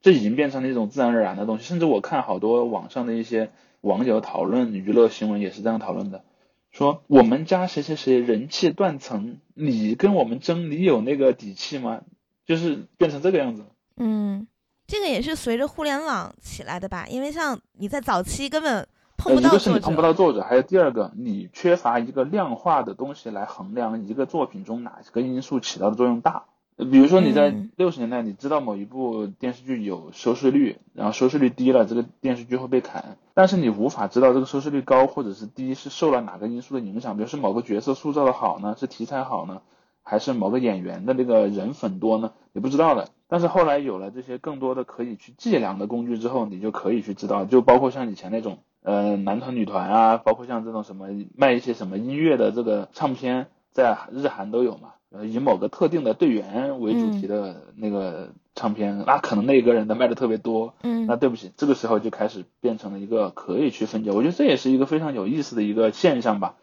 [0.00, 1.64] 这已经变成了一种自然而然的东西。
[1.64, 3.50] 甚至我看好多网上的一些
[3.82, 6.24] 网友讨论娱乐新闻也是这样讨论的，
[6.70, 12.02] 说我们家谁谁谁人气断层，你跟我们争，你有那个底气吗？
[12.46, 13.64] 就是变成这个样子。
[13.96, 14.46] 嗯，
[14.86, 17.06] 这个也是随着互联网起来的吧？
[17.08, 26.44] 因为像你在早期根本碰呃，不到一个是你，碰不到作者，还有第二个，你缺乏一个量化的东西来衡量一个作品中哪个因素起到的作用大。
[26.76, 39.62] 呃比如说你在嗯六十年代，你知道某一部电视剧有收视率，然后收视率低了，这个电视剧会被砍，但是你无法知道这个收视率高或者是低是受了哪个因素的影响，比如是某个角色塑造的好呢，是题材好呢，
[40.08, 42.30] 还是某个演员的那个人粉多呢？
[42.52, 43.08] 你不知道的。
[43.26, 66.54] 但是后来有了这些更多的可以去计量的工具之后，你就可以去知道，就包括像以前那种呃男团女团啊，包括像这种什么卖一些什么音乐的这个唱片，在日韩都有嘛，呃以某个特定的队员为主题的那个唱片，那可能那个人的卖的特别多，嗯那对不起，这个时候就开始变成了一个可以去分解，我觉得这也是一个非常有意思的一个现象吧，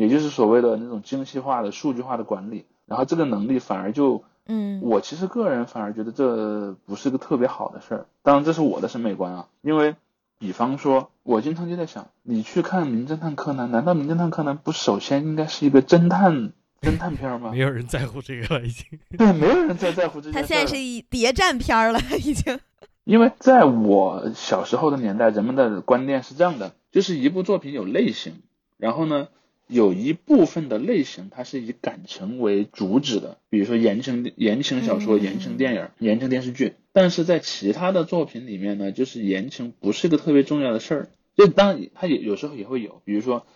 [0.00, 9.96] 也就是所谓的那种精细化的数据化的管理，然后这个能力反而就，嗯我其实个人反而觉得这不是个特别好的事儿，当然这是我的审美观啊，因为
[10.38, 17.58] 比方说，我经常就在想，你去看《名侦探柯南》，难道《名侦探柯南》不首先应该是一个侦探侦探片儿吗没？
[17.58, 18.86] 有人在乎这个了，已经。
[19.18, 20.48] 对，没有人在在乎这 件事儿了。
[20.48, 22.58] 他现在是一谍战片儿了，已经。
[23.04, 28.40] 因为在我小时候的年代，人们的观念是这样的，就是一部作品有类型，
[28.78, 29.28] 然后呢，
[29.70, 36.74] 有一部分的类型它是以感情为主旨的，比如说言情言情小说、嗯言情电影、言情电视剧。
[36.92, 43.46] 但是在其他的作品里面呢，就是言情不是个特别重要的事儿，就当然它也有时候也会有，比如说。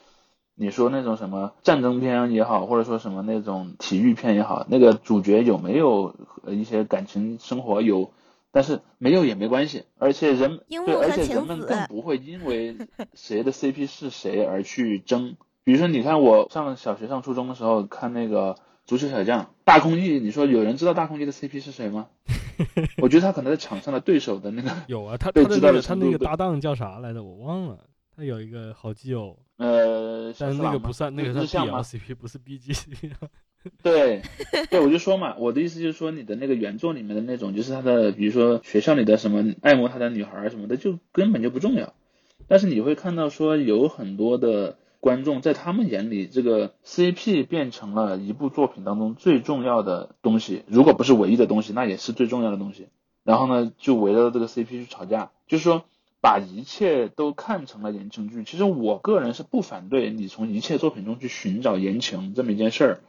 [0.57, 8.13] 你说那种什么战争片也好，或者说什么那种体育片也好，那个主角有没有呃一些感情生活有，
[8.53, 12.77] 但是没有也没关系，而且人对，而且人们更不会因为
[13.15, 15.35] 谁的 CP 是谁而去争。
[15.65, 22.09] 比如说，你看我上小学、上初中的时候看那个足球小将大空翼，你说有人知道大空翼的 CP 是谁吗？
[23.03, 27.23] 我觉得他可能在场上的对手的那个有啊，他被知道他的那个搭档叫啥来着？
[27.23, 27.79] 我忘了。
[28.17, 33.11] 他有一个好基友，呃，小但是那个不算，那个算日向吗 BL CP，不是 BG CP。
[33.83, 34.23] 对，
[34.71, 41.93] 对，我就说嘛，我的意思就是说，你的那个原作里面的那种，就是他的，比如说学校里的什么爱慕他的女孩儿什么的，就根本就不重要。
[42.47, 52.87] 但是你会看到说，有很多的观众在他们眼里，这个 CP 变成了一部作品当中最重要的东西，如果不是唯一的东西，那也是最重要的东西。
[53.23, 55.85] 然后呢，就围绕这个 CP 去吵架，就是说
[56.23, 58.45] 把一切都看成了言情剧。
[58.45, 63.01] 其实我个人是不反对你从一切作品中去寻找言情这么一件事儿。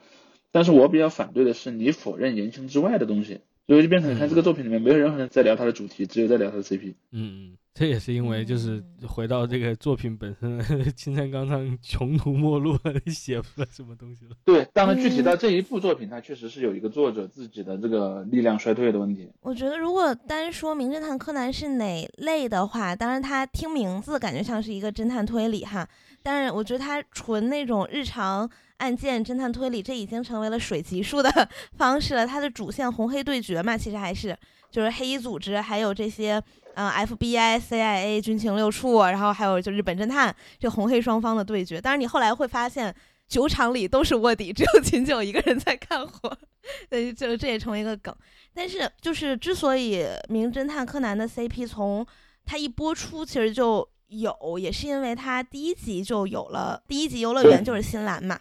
[0.52, 6.96] 但是我比较反对的是你否认言情之外的东西，所以就变成你看这个作品里面没有任何人在聊它的主题，只有在聊他的 CP。
[7.12, 10.58] 嗯嗯，这也是因为就是嗯回到这个作品本身，
[10.96, 14.32] 青山刚昌穷途末路， 写不出来什么东西了。
[14.46, 19.30] 对，当然具体嗯到这一部作品，它确实是有一个作者自己的这个力量衰退的问题。
[19.42, 25.86] 我觉得如果单说《名侦探柯南》是哪类的话，当然他听名字感觉像是一个侦探推理哈，
[26.24, 31.30] 但是我觉得他纯那种日常案件侦探推理，这已经成为了水级数的
[31.78, 32.26] 方式了。
[32.26, 34.34] 它的主线红黑对决嘛，其实还是
[34.72, 36.42] 就是黑衣组织，还有这些
[36.76, 41.82] 嗯、呃 FBI、CIA、军情六处，然后还有就日本侦探这红黑双方的对决。
[41.82, 42.96] 当然你后来会发现。
[43.28, 46.38] 酒厂里都是卧底，只有秦九一个人在干活，
[46.88, 48.16] 对，就这也成为一个梗。
[48.54, 52.06] 但是就是之所以《名侦探柯南》的 CP 从
[52.46, 58.40] 它一播出其实就有，也是因为它第一集就有了，第一集游乐园就是新兰嘛，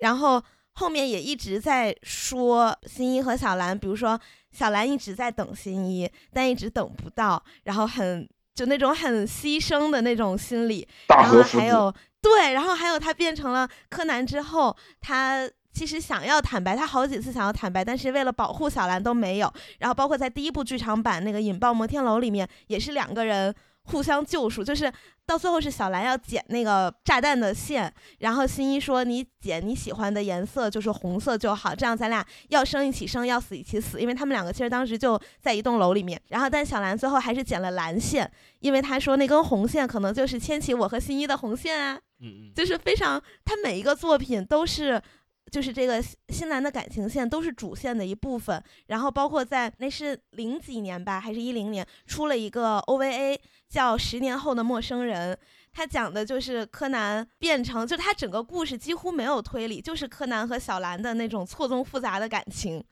[0.00, 4.20] 然后后面也一直在说新一和小兰，比如说
[4.56, 11.92] 小兰一直在等新一，但一直等不到，然后很就那种很牺牲的那种心理，然后还有
[12.22, 19.52] 对，然后还有他变成了柯南之后，他其实想要坦白，他好几次想要坦白，但是为了保护小兰都没有。
[19.78, 24.90] 然后包括在第一部剧场版那个《引爆摩天楼》里面，也是两个人互相救赎，就是
[25.26, 36.20] 到最后是小兰要剪那个炸弹的线，然后新一说你剪你喜欢的颜色就是红色就好，这样咱俩要生一起生，要死一起死，因为他们两个其实当时就在一栋楼里面。
[36.28, 42.00] 然后但小兰最后还是剪了蓝线，因为她说那根红线可能就是牵起我和新一的红线啊。
[42.20, 45.02] 嗯嗯，就是非常，他每一个作品都是，
[45.50, 48.62] 就是这个新新兰的感情线都是主线的一部分。
[48.86, 53.36] 然后包括在那是零几年吧，还是一零年出了一个 OVA
[53.76, 55.34] 叫《十年后的陌生人》，
[55.70, 62.82] 他讲的就是柯南变成，就他整个故事几乎没有推理，就是柯南和小兰的那种错综复杂的感情。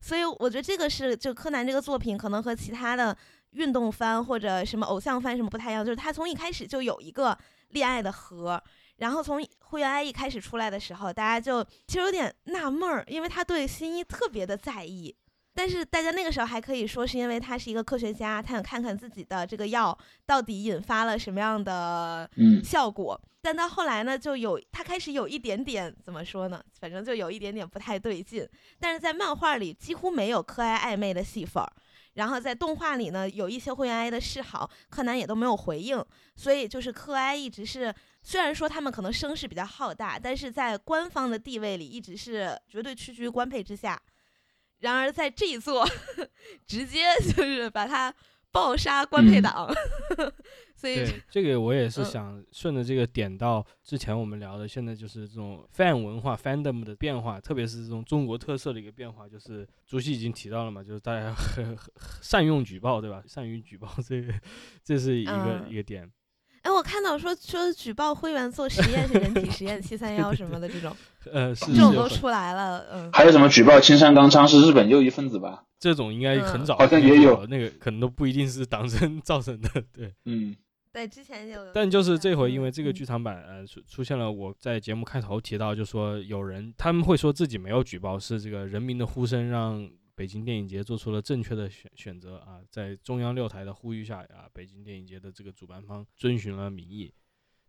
[0.00, 3.16] 所以我觉得这个是就柯南这个作品可能和其他的
[3.52, 7.38] 运动番或者什么偶像番什么不太一样，就是他从一开始就有一个
[7.68, 8.60] 恋爱的核。
[8.96, 15.14] 然后从灰原哀一开始出来的时候，大家就其实有点纳闷儿，因为他对新一特别的在意。
[15.54, 23.20] 但是大家那个时候还可以说是因为他是一个科学家，他想看看自己的这个药到底引发了什么样的嗯效果。
[23.42, 26.62] 但到后来呢，就有他开始有一点点怎么说呢？
[26.80, 28.48] 反正就有一点点不太对劲。
[28.78, 31.70] 但是在漫画里几乎没有柯哀暧昧的戏份儿，
[32.14, 36.02] 然后在动画里呢，有一些灰原哀的示好，柯南也都没有回应。
[36.36, 37.92] 所以就是柯哀一直是，
[38.22, 44.00] 虽然说他们可能声势比较浩大，但是在官方的地位里一直是绝对屈居官配之下。
[44.82, 45.84] 然而在这一座，
[46.66, 47.00] 直接
[47.34, 48.14] 就是把他
[48.52, 49.74] 暴杀官配嗯党，
[50.76, 61.88] 所以，这个我也是嗯想顺着这个点到之前我们聊的，现在就是这种 fan 文化 fandom 的变化，特别是这种中国特色的一个变化，就是朱熹已经提到了嘛，就是大家很很
[62.20, 63.22] 善用举报，对吧？
[63.26, 64.34] 善于举报，这个
[64.84, 65.32] 这是一个、
[65.64, 66.10] 嗯一个点。
[66.62, 70.94] 哎，我看到说说举报灰原做实验是人体实验七三幺什么的这种，
[71.32, 75.64] 呃，是这种都出来了，嗯，还有什么举报青山刚昌是日本右翼分子吧？
[75.80, 80.14] 这种应该很嗯早，好像也有，那个可能都不一定是党争 造成的，对。
[80.24, 80.54] 嗯
[80.92, 97.12] 对，之前就有，但就是这回，因为嗯这个剧场版呃出出现了，我在节目开头提到，就说有人他们会说自己没有举报，是这个人民的呼声让北京电影节做出了正确的选选择啊，在中央六台的呼吁下啊，北京电影节的这个主办方遵循了民意。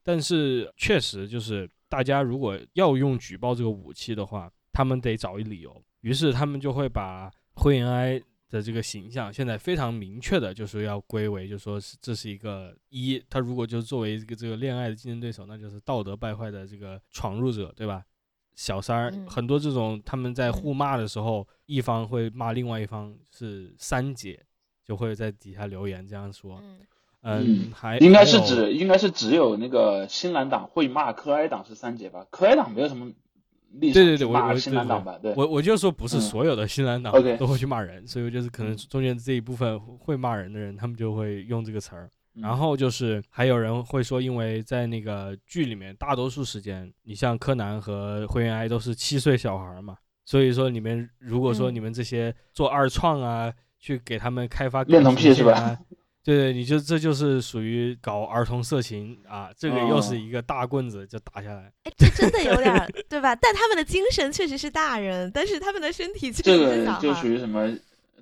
[0.04, 18.04] 但是确实就是大家如果要用举报这个武器的话，他们得找一理由，于是他们就会把灰原哀的这个形象，现在非常明确的就是要归为，就说是这是一个一，他如果就作为一个这个恋爱的竞争对手，那就是道德败坏的这个闯入者，对吧？
[18.56, 24.40] 小三儿、嗯很多这种他们在嗯互骂的时候，一方会骂另外一方是三姐，
[24.86, 26.60] 就会在底下留言这样说。
[26.62, 26.80] 嗯，
[27.22, 32.26] 嗯，还应该是指应该是只有那个新蓝党会骂柯哀党是三姐吧？
[32.30, 33.12] 柯哀党没有什么
[33.80, 35.18] 对对对，我我对对新蓝党吧？
[35.20, 42.10] 对，我我就说不是嗯所有的新蓝党都会去骂人，所以就是可能嗯中间这一部分会骂人的人，他们就会用这个词儿。
[42.42, 55.80] 然嗯后就是还有人会说，因为在那个剧里面，大多数时间，你像柯南和灰原哀都是七岁小孩嘛，所以说你们如果说嗯你们这些做二创啊，去给他们开发恋童癖是吧啊？
[56.26, 61.70] 对对，你就这就是属于搞儿童色情啊，这个又是哦一个大棍子就打下来。
[61.84, 62.74] 哎，这真的有点
[63.10, 63.36] 对吧？
[63.36, 67.14] 但他们的精神确实是大人，但是他们的身体确这实是小个就。
[67.16, 67.70] 属于什么？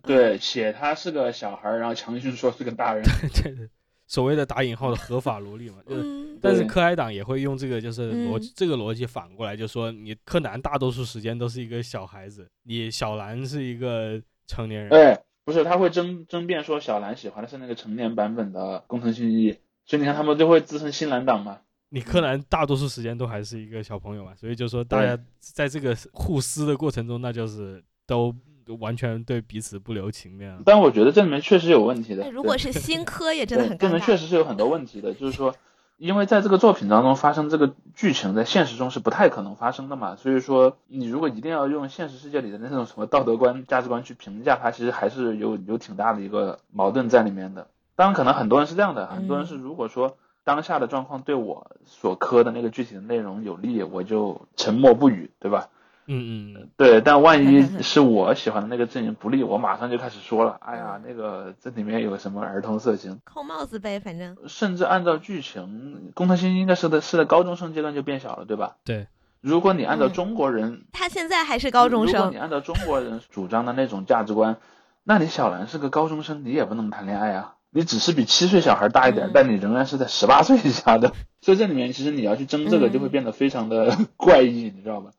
[0.02, 3.04] 对，写他是个小孩，然后强行说是个大人。
[3.44, 3.70] 对对，
[4.12, 6.02] 所谓的打引号的合法萝莉嘛， 就是。
[6.04, 14.90] 嗯，但是柯哀党也会用这个，就是逻辑、嗯这个逻辑反过来，就说你柯南大多数时间都是一个小孩子，你小兰是一个成年人。
[14.92, 21.60] 哎，不是，他会争争辩说小兰喜欢的是那个成年版本的工藤新一，所以你看他们就会自称新兰党嘛。
[21.88, 28.36] 你柯南大多数时间都还是一个小朋友嘛，所以就说大家在这个互撕的过程中，那就是都
[28.80, 30.58] 完全对彼此不留情面。
[30.66, 32.30] 但我觉得这里面确实有问题的哎，。
[32.30, 34.18] 如果是新科，也真的，很尴这里面确。
[34.18, 35.56] 实是有很多问题的，就是说，
[35.98, 47.68] 因为在这个作品当中发生这个剧情，在现实中是不太可能发生的嘛，所以说你如果一定要用现实世界里的那种什么道德观、价值观去评价它，其实还是有有挺大的一个矛盾在里面的。
[47.96, 55.70] 当然，可能很多人是这样的，很多人是如果说当下的状况对我所磕的那个具体的内容有利，我就沉默不语，对吧？
[56.08, 68.76] 嗯嗯，对，但万一 是我喜欢的那个阵营不利，我马上就开始说了，哎呀，那个这里面有什么儿童色情，扣帽子呗，反正甚至按照剧情，工藤新一应该是在是在高中生阶段就变小了，对吧？
[68.84, 69.08] 对。
[69.42, 74.58] 如果你按照嗯中国人，他现在还是高中生如果你，按照中国人主张的那种价值观，
[75.04, 77.56] 那你小兰是个高中生，你也不能谈恋爱啊。
[77.74, 81.14] 你只是比七岁小孩大一点，嗯但你仍然是在十八岁以下的。
[81.42, 85.10] 所以这里面其实你要去争这个，嗯就会变得非常的 怪异，你知道吧？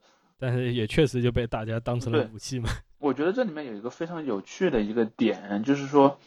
[0.42, 2.68] 但是也确实就被大家当成了武器嘛。
[2.98, 6.18] 我觉得这里面有一个非常有趣的一个点，就是说，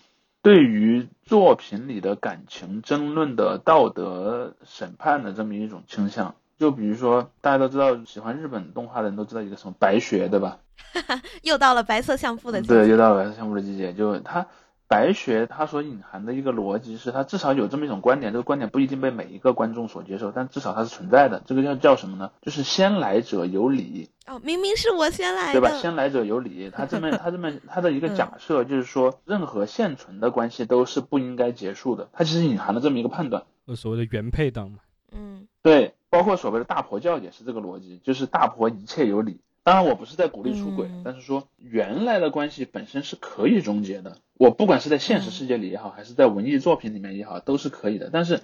[0.41, 6.34] 对于作品里的感情争论的道德审判的这么一种倾向。
[6.57, 10.57] 就比如说，大家都知道，喜欢日本动画的人都知道一个什么白雪，对吧？
[11.43, 13.91] 又到了白色相扑的季节对，又到了白色相扑的季节。
[13.91, 14.47] 就它
[14.88, 21.41] 白学，它所隐含的一个逻辑是，它至少有这么一种观点，这个观点不一定被每一个观众所接受，但至少它是存在的。
[21.45, 22.31] 这个叫叫什么呢？
[22.41, 24.09] 就是先来者有理。
[24.27, 25.69] 哦，明明是我先来对吧？
[25.81, 32.09] 先来者有理，他这么 他这么他的一个假设就是说，任何现存的关系都是不应该结束的。
[32.13, 33.43] 它其实隐含了这么一个判断。
[33.75, 34.79] 所谓的原配党嘛。
[35.11, 44.20] 嗯对，包括所谓的大婆教也是这个逻辑，就是大婆一切有理，当然，我不是在鼓励出轨，嗯但是说原来的关系本身是可以终结的。
[44.38, 48.11] 我不管是在现实世界里也好，还是在文艺作品里面也好，都是可以的。
[48.13, 48.41] 但是，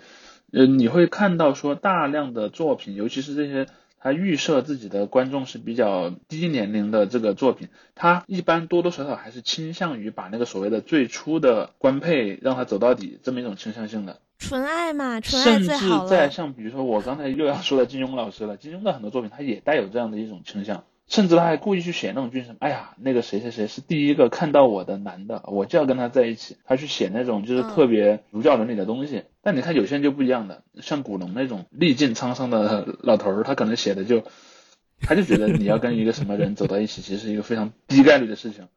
[0.52, 3.68] 呃，你会看到说大量的作品，尤其是这些
[4.00, 14.22] 他预设自己的观众是比较低年龄的这个作品，他一般多多少少还是倾向于把那个所谓的最初的官配让他走到底这么一种倾向性的。
[14.40, 16.10] 纯爱嘛，纯爱甚至最好了。
[16.10, 29.24] 在像比如说我刚才又要说的金庸老师了，金庸的很多作品他也带有这样的一种倾向，甚至他还故意去写那种剧什么，哎呀，那个谁谁谁是第一个看到我的男的，我就要跟他在一起，他去写那种就是特别儒教伦理的东西。
[29.42, 34.24] 但你看有些人就不一样的，像古龙那种历尽沧桑的老头儿，他可能写的就，
[35.02, 38.70] 他就觉得你要跟一个什么人走到一起， 其实是一个非常低概率的事情。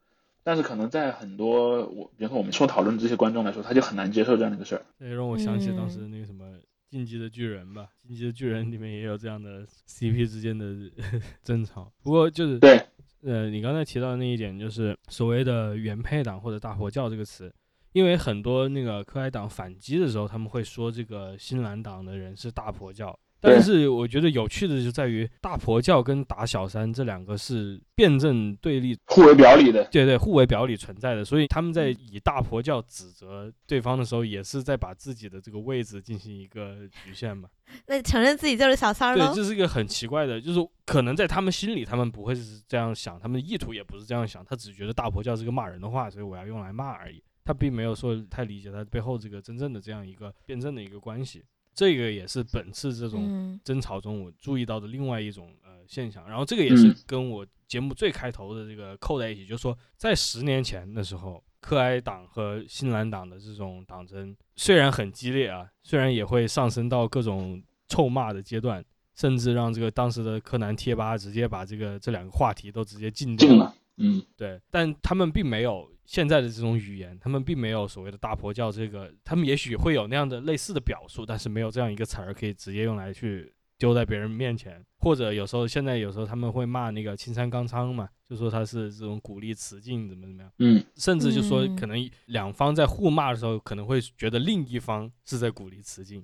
[0.43, 4.81] 但是可能在很多我，比如说我们说讨论这些观众来说，他就很难接受这样的一个事儿。
[4.99, 6.45] 这让我想起当时嗯那个什么
[6.89, 10.75] 《进击的巨人》吧，《进击的巨人》里面也有这样的 CP 之间的
[11.43, 11.91] 争吵。
[12.03, 12.79] 不过就是对，
[13.23, 17.53] 呃，你刚才提到的那一点，就是所谓的原配党或者大佛教这个词，
[17.91, 23.17] 因为很多那个科爱党反击的时候，他们会说这个新蓝党的人是大佛教。
[23.45, 29.87] 但是我觉得有趣的就在于大婆教跟打小三这两个是辩证对立互为表里的。
[29.91, 37.47] 对对，互为表里存在的，所以他们嗯在以大婆教指责对方的时候，也是在把自己的这个位置进行一个局限嘛。
[37.87, 47.23] 那承认自己就是小三儿对，这是一个很奇怪的，就是可能在他们心里，他们不会是这样想，他们的意图也不是这样想，他只觉得大婆教是个骂人的话，所以我要用来骂而已。
[47.43, 51.43] 他并没有说太理解他背后这个真正的这样一个辩证的一个关系。
[51.75, 53.59] 这个也是本次这种嗯。
[53.63, 56.95] 争吵中我注意到的另外一种呃现象，然后这个也是嗯。
[57.05, 68.83] 跟我节目最开头的这个扣在一起，就是说在十年前的时候，克哀党和新蓝党的这种党争虽然很激烈啊，虽然也会上升到各种臭骂的阶段，
[69.15, 96.23] 甚至让这个当时的柯南贴吧直接把这个这两个话题都直接禁掉禁了，嗯，对，但他们并没有现在的这种语言，他们并没有所谓的大婆教这个，他们也许会有那样的类似的表述，但是没有这样一个词儿可以直接用来去丢在别人面前，或者有时候现在有时候他们会骂那个青山刚昌嘛，就说他是这种鼓励雌竞怎么怎么样，嗯，甚至就说嗯可能两方在互骂的时候，可能会觉得另一方是在鼓励雌竞。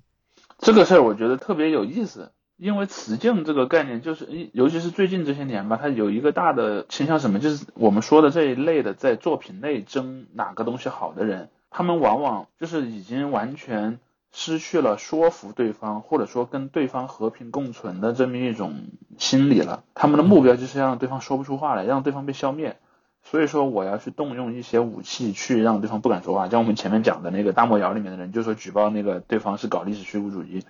[0.60, 13.97] 这个事儿我觉得特别有意思，因为雌竞这个概念，就是尤其是最近这些年吧，它有一个大的倾向，什么就是我们说的这一类的在作品内争哪个东西好的人，他们往往就是已经完全
[14.32, 18.76] 失去了说服对方，或者说跟对方和平共存的这么一种
[19.18, 19.84] 心理了。
[19.95, 22.78] 他们的目标就是让对方说不出话来，让对方被消灭。
[23.24, 26.47] 所以说，我要去动用一些武器去让对方不敢说话。
[26.47, 30.64] 像我们前面讲的那个大漠谣里面的人，就说举报那个对方是搞历史虚无主义。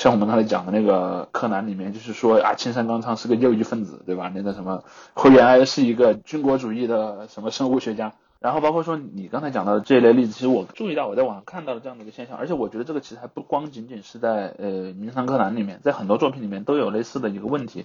[0.00, 4.32] 像我们刚才讲的那个柯南里面，就是说啊，青山刚昌是个右翼分子，对吧？
[4.34, 4.82] 那个什么
[5.12, 8.14] 灰原来是一个军国主义的什么生物学家。
[8.38, 17.84] 然后包括说你刚才讲到的这一类例子，其实我注意到我在网上看到了这样的一个现象，而且我觉得这个其实还不光仅仅是在呃《名侦探柯南》里面，在很多作品里面都有类似的一个问题，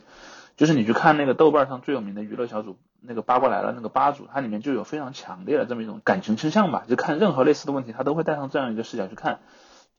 [0.55, 9.39] 就是你去看那个豆瓣上最有名的娱乐小组那个八卦来了那个吧主，它里面就有非常强烈的这么一种感情倾向吧，就看任何类似的问题，他都会带上这样一个视角去看，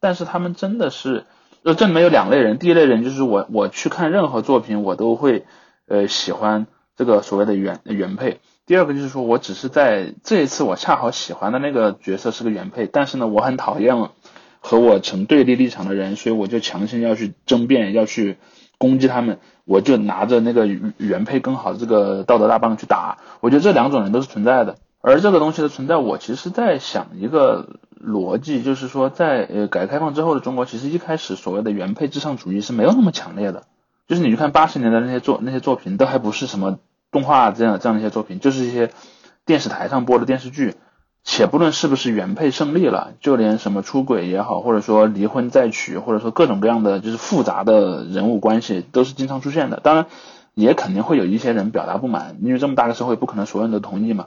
[0.01, 1.27] 但是他们真的是，
[1.67, 5.45] 呃，这里面有两类人，第一类人就是我我去看任何作品，我都会
[5.89, 8.39] 呃喜欢这个所谓的原原配。
[8.67, 13.97] 第二个就是说我只是在这一次我恰好喜欢的那个角色是个原配，但是呢我很讨厌
[14.61, 18.37] 和我成对立立场的人，所以我就强行要去争辩，要去
[18.79, 23.19] 攻击他们，我就拿着那个原配更好的这个道德大棒去打。
[23.41, 33.65] 我觉得这两种人都是存在的，而这个东西的存在，我其实在想一个逻辑，就是说在呃改革开放之后的中国，其实一开始所谓的原配至上主义是没有那么强烈的，
[34.07, 36.79] 就是你去看八十年代那些作那些作品，都还不是什么。
[37.13, 38.91] 动画这样这样的一些作品，就是一些
[39.47, 40.75] 电视台上播的电视剧，
[41.23, 49.81] 且不论是不是原配胜利了，就连什么出轨也好，或者说离婚再娶，或者说各种各样的就是复杂的人物关系，都是经常出现的。
[49.83, 50.07] 当然，
[50.53, 54.27] 也肯定会有一些人表达不满，因为这么大个社会，不可能所有人都同意嘛。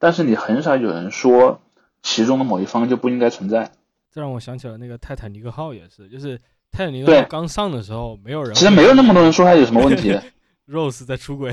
[0.00, 1.60] 但是你很少有人说
[2.08, 3.70] 其中的某一方就不应该存在。
[4.10, 6.38] 这让我想起了那个泰坦尼克号也是，就是
[6.72, 10.22] 泰坦尼克对号刚上的时候，没有人其实没有那么多人说他有什么问题的。
[10.66, 11.52] Rose 在出轨，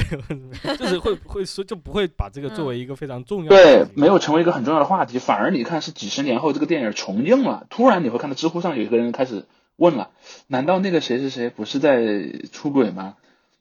[0.80, 9.46] 就是会会说就不会把这个作为一个非常重要对，没有成为一个很重要的话题，反而你看是几十年后这个电影重映了，突然你会看到知乎上有一个人开始
[9.76, 10.12] 问了，
[10.48, 12.02] 难道那个谁谁谁不是在
[12.52, 13.16] 出轨吗？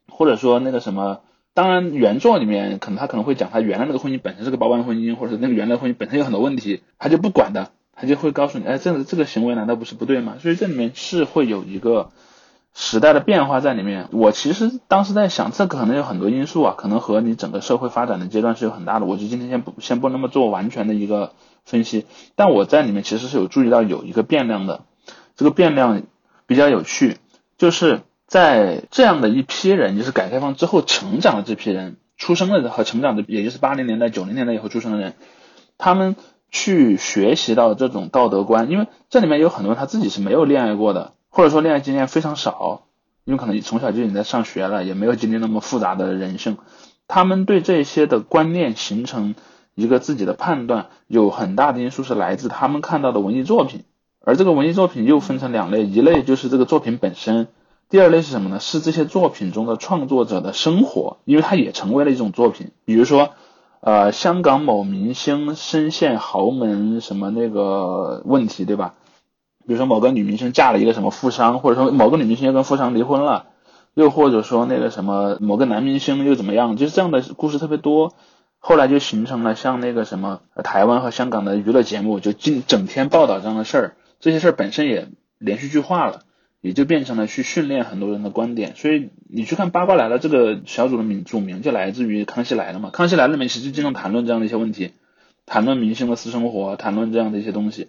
[0.09, 1.21] 或者说那个什么？
[1.55, 10.35] 当然原作里面可能他可能会讲他原来那个婚姻本身是个包办婚姻，或者是那个原来婚姻本身有很多问题，他就不管的，他就会告诉你，哎，这个这个行为难道不是不对吗？
[10.41, 12.11] 所以这里面是会有一个
[12.75, 14.09] 时代的变化在里面。
[14.11, 19.07] 我其实当时在想，这可能有很多因素啊，可能和你整个社会发展的阶段是有很大的。
[19.07, 21.35] 我就今天先不先不那么做完全的一个
[21.65, 24.83] 分析，但我在里面其实是有注意到有一个变量的，
[25.37, 26.03] 这个变量
[26.47, 27.17] 比较有趣，
[27.59, 35.15] 就是在这样的一批人，就是改革开放之后成长的这批人，出生的和成长的，也就是八零年代、九零年代以后出生的人，
[35.79, 36.17] 他们
[36.51, 41.13] 去学习到这种道德观，因为这里面有很多他自己是没有恋爱过的。
[41.37, 42.83] 或者说恋爱经验非常少，
[43.25, 46.59] 因为可能从小就已经在上学了，也没有经历那么复杂的人生，
[47.09, 49.35] 他们对这些的观念形成
[49.75, 53.83] 一个自己的判断，有很大的因素是来自他们看到的文艺作品，
[54.21, 57.49] 而这个文艺作品又分成两类，一类就是这个作品本身，
[57.89, 58.59] 第二类是什么呢？
[58.59, 63.31] 是这些作品中的创作者的生活，因为它也成为了一种作品，比如说，
[63.81, 68.95] 呃，香港某明星深陷豪门什么那个问题，对吧？
[69.67, 73.47] 比如说某个女明星嫁了一个什么富商，或者说某个女明星又跟富商离婚了，
[73.95, 78.13] 又或者说那个什么某个男明星又怎么样，就是这样的故事特别多。
[78.59, 83.97] 后来就形成了像那个什么台湾和香港的娱乐节目，就尽整天报道这样的事儿。
[84.21, 85.09] 这些事儿本身也
[85.39, 86.23] 连续剧化了，
[86.65, 88.75] 也就变成了去训练很多人的观点。
[88.75, 94.93] 所以你去看《八卦来了》这个小组的名组名就来自于《康熙来了》嘛，《康熙来了》里面其实经常谈论这样的一些问题，
[95.45, 97.89] 谈论明星的私生活，谈论这样的一些东西，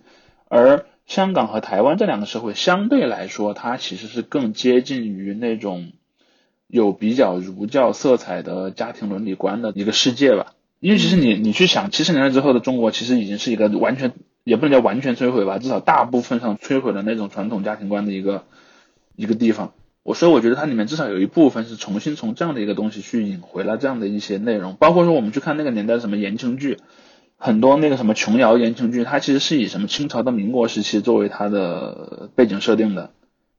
[0.50, 0.86] 而。
[1.08, 5.92] 香港和台湾这两个社会相对来说，它其实是更接近于那种
[6.66, 10.54] 有比较儒教色彩的家庭伦理观的一个世界吧。
[10.80, 14.14] 因为其实你你去想，七十年代之后的中国，其实已经是一个完全
[14.44, 18.46] 也不能叫完全摧毁吧，至少大部分上摧毁了那种传统家庭观的一个
[19.16, 19.74] 一个地方。
[20.04, 26.78] 我所以我觉得它里面至少有一部分是重新从这样的一个东西去引回了这样的一些内容，包括说我们去看那个年代什么言情剧。
[27.38, 33.12] 很多那个什么琼瑶言情剧，它其实是以什么清朝到民国时期作为它的背景设定的，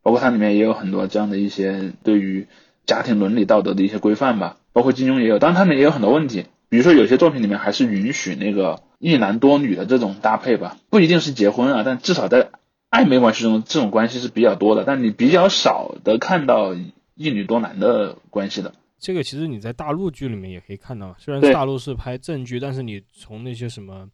[0.02, 2.48] 包括它里面也有很多这样的一些对于
[2.86, 12.48] 家庭伦理道德的一些规范吧，包括金庸也有，当然它里面也有很多问题，比如说有些作品里面还是允许那个一男多女的这种搭配吧，不一定是结婚啊，但至少在
[12.90, 16.74] 暧昧关系中这种关系是比较多的，但你比较少的看到
[17.14, 18.74] 一女多男的关系的。
[18.98, 24.08] 这个其实你在大陆剧里面也可以看到，虽然大陆是拍正剧，但是你从那些什么，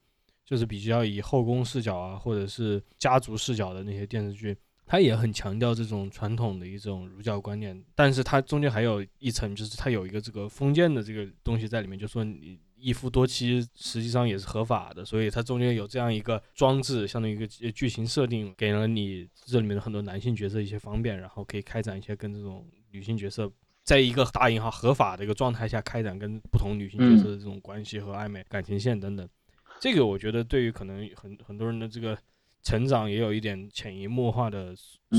[0.44, 23.50] 就是比较以后宫视角啊，或者是家族视角的那些电视剧，它也很强调这种传统的一种儒教观念，但是它中间还有一层，就是它有一个这个封建的这个东西在里面，就说你一夫多妻实际上也是合法的，所以它中间有这样一个装置，相当于一个剧情设定，给了你这里面的很多男性角色一些方便，然后可以开展一些跟这种女性角色。
[23.84, 29.28] 在一个大银行合法的一个状态下开展跟不同女性角色的这种关系和暧昧感情线等等，
[29.80, 32.16] 这个我觉得对于可能很很多人的这个
[32.62, 34.72] 成长也有一点潜移默化的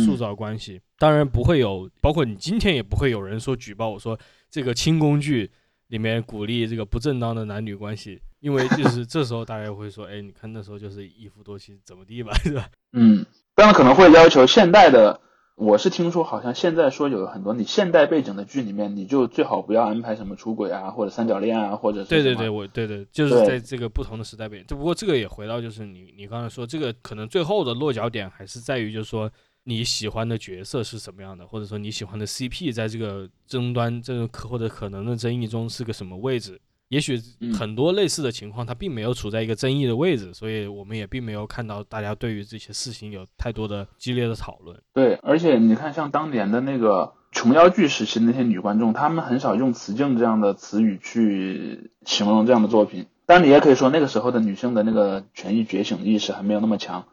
[0.06, 0.80] 塑造关系。
[0.98, 4.18] 当然不会有，包括你今天也不会有人说举报我说
[4.50, 5.52] 这个轻宫剧
[5.94, 12.68] 里面鼓励这个不正当的男女关系，因为就是 这时候大家会说，哎，你看那时候就是一夫多妻怎么地吧， 是吧？
[12.94, 13.24] 嗯，
[13.54, 15.20] 当然可能会要求现代的。
[15.56, 24.66] 我是听说，好像现在说有很多你现代背景的剧里面，你就最好不要安排什么出轨啊，或者三角恋啊，或者是对对对，我对对，就是在这个不同的时代背景。
[24.68, 29.32] 只不过这个也回到就是你你刚才说这个可能最后的落脚点还是在于就是说
[29.66, 36.60] 你喜欢的角色是什么样的，或者说你喜欢的 CP 在这个争端这个可或者可能的争议中是个什么位置。
[36.90, 37.20] 也许
[37.58, 44.80] 很多类似的情况，它并没有处在一个争议的位置，所以我们也并没有看到大家对于这些事情有太多的激烈的讨论。
[44.94, 53.08] 对，而且你看，像当年的那个琼瑶剧时期那些女观众，她们很少用雌竞这样的词语去形容这样的作品。
[53.26, 57.06] 当然，你也可以说那个时候的女性的那个权益觉醒意识还没有那么强。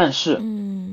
[0.00, 0.40] 但是，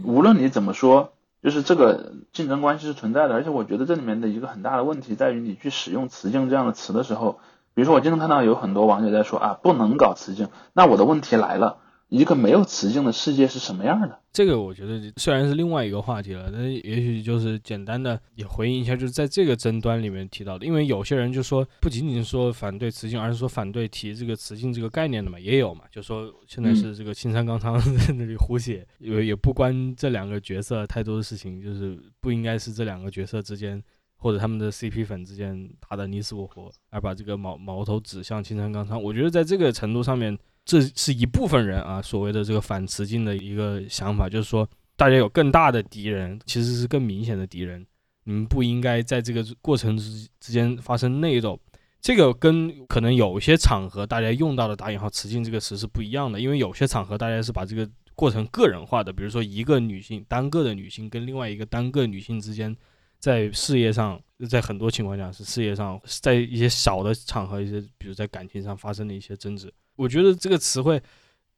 [0.03, 3.35] 无论你怎么说，就是这个竞争关系是存在的。
[3.35, 7.39] 而且，我觉得这里面的一个很大的问题在于，你去使用雌竞这样的词的时候。
[7.75, 10.49] 比如说，我经常看到有很多网友在说啊，不能搞雌竞。
[10.73, 11.77] 那我的问题来了，
[12.15, 14.17] 一个没有雌性的世界是什么样的？
[14.31, 20.65] 这个我觉得虽然是另外一个话题了，但也许就是简单的也回应一下，就是在这个争端里面提到的。
[20.65, 33.83] 因为有些人就说，不仅仅说反对雌性，而是说反对提这个雌性这个概念的嘛，也有嘛，就说现在是这个青山刚昌 在那里胡写，也也不关这两个角色太多的事情，就是不应该是这两个角色之间。
[34.17, 40.35] 或者他们的 CP 粉之间打得你死我活，而把这个矛矛头指向青山刚昌，我觉得在这个程度上面，
[40.65, 47.85] 这是一部分人啊所谓的这个反雌竞的一个想法，就是说大家有更大的敌人，其实是更明显的敌人，
[48.23, 51.59] 你们不应该在这个过程之之间发生内斗。
[52.01, 62.75] 这个跟可能有些场合大家用到的打引号雌竞这个词是不一样的，因为有些场合大家是把这个过程个人化的，比如说一个女性单个的女性跟另外一个单个女性之间。
[63.17, 69.73] 在事业上，在很多情况下是事业上，在一些小的场合，一些比如在感情上发生的一些争执。
[69.95, 71.01] 我觉得这个词汇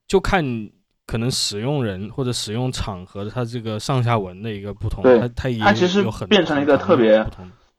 [0.08, 0.70] 就看
[1.06, 7.26] 可能使用人或者使用场合，它这个上下文的一个不同，对它它也它其实变成了一个特别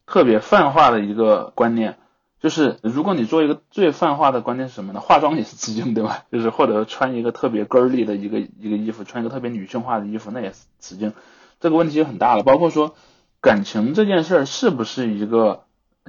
[0.06, 1.98] 特别泛化的一个观念，
[2.40, 5.00] 就是如果你做一个最泛化的观念是什么呢？
[5.00, 6.24] 化妆也是雌竞，对吧？
[6.32, 11.12] 就是或者穿一个特别 girly 的一个一个衣服，穿一个特别女性化的衣服，那也是雌竞。
[11.60, 12.42] 这个问题就很大了。
[12.42, 12.94] 包括说
[13.40, 15.64] 感情这件事儿是不是一个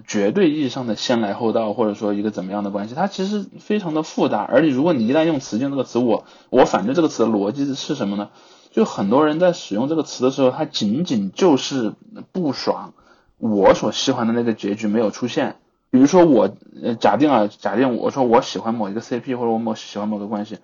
[0.06, 2.96] 绝对意义上的先来后到，或者说一个怎么样的关系？
[2.96, 4.40] 它其实非常的复杂。
[4.40, 8.30] 而且如果你一旦用雌竞这个词，我我反对这个词的逻辑是什么呢？
[8.72, 11.94] 就很多人在使用这个词的时候，他仅仅就是
[12.32, 12.94] 不爽
[13.38, 15.56] 我所喜欢的那个结局没有出现。
[15.92, 16.52] 比如说我
[16.84, 20.60] 呃假定啊，假定我说我喜欢某一个 CP 或者我某喜欢某个关系，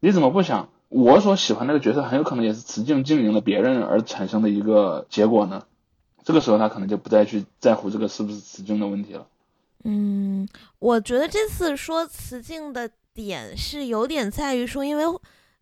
[0.00, 5.62] 你怎么不想我所喜欢那个角色很有可能也是雌竞经营了别人而产生的一个结果呢？
[6.24, 9.26] 这个时候他可能就不再去在乎这个是不是雌竞的问题了。
[9.84, 10.48] 嗯，
[10.78, 15.04] 我觉得这次说雌竞的点是有点在于说，因为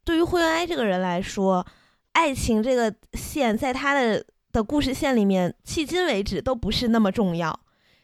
[0.05, 1.67] 对于灰原哀这个人来说，
[2.13, 7.59] 爱情这个线在他的的故事线里面，迄今为止都不是那么重要，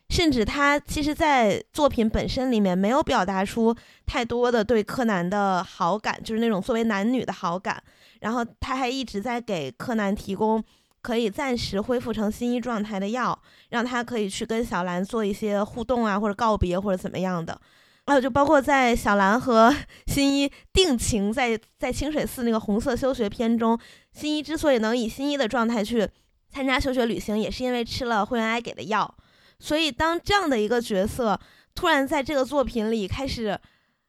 [0.08, 7.80] 甚至他其实，在作品本身里面没有表达出太多的对柯南的好感，就是那种作为男女的好感。
[8.20, 10.64] 然后他还一直在给柯南提供
[11.08, 13.36] 可以暂时恢复成新一状态的药，
[13.70, 17.58] 让他可以去跟小兰做一些互动啊，或者告别或者怎么样的。
[18.06, 19.74] 还有就包括在小兰和
[20.06, 23.78] 新一定情在在清水寺那个红色修学篇中，
[24.12, 26.06] 新一之所以能以新一的状态去
[26.50, 29.14] 参加休学旅行，也是因为吃了灰原哀给的药。
[29.58, 31.40] 所以当这样的一个角色
[31.74, 33.58] 突然在这个作品里开始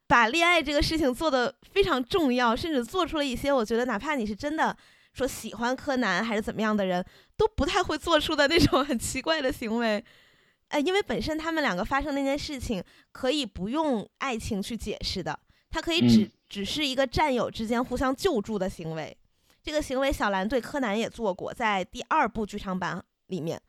[0.06, 4.76] 把恋爱这个事情做得非常重要，甚至做出了一些我觉得哪怕你是真的
[5.20, 7.04] 说喜欢柯南还是怎么样的人
[7.36, 10.02] 都不太会做出的那种很奇怪的行为。
[10.68, 19.16] 呃，因为本身他们两个发生那件事情可以不用爱情去解释的，它可以只、嗯只是一个战友之间互相救助的行为。
[19.62, 23.60] 这个行为小兰对柯南也做过，在第二部剧场版里面。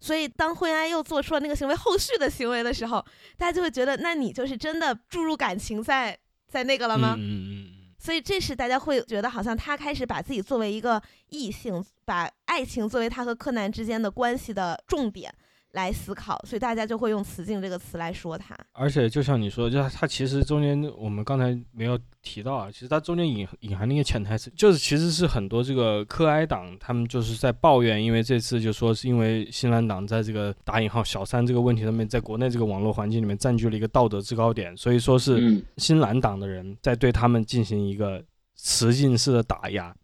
[0.00, 3.04] 所以当灰原哀又做出了那个行为后续的行为的时候，
[3.36, 7.14] 大家就会觉得，那你就是真的注入感情在在那个了吗？
[7.16, 7.73] 嗯嗯
[8.04, 15.34] 所以这是大家会觉得，好像他开始把自己作为一个异性，把爱情作为他和柯南之间的关系的重点
[15.74, 18.56] 来思考，所以大家就会用“雌竞”这个词来说他。
[18.72, 39.94] 而且就像你说，就是它其实中间我们刚才没有提到啊，其实它中间隐隐含的一个潜台词，就是其实是很多这个科哀党他们就是在抱怨，因为这次就说是因为新蓝党在这个打引号小三这个问题上面，在国内这个网络环境里面占据了一个道德制高点，所以说是嗯新蓝党的人在对他们进行一个雌竞式的打压，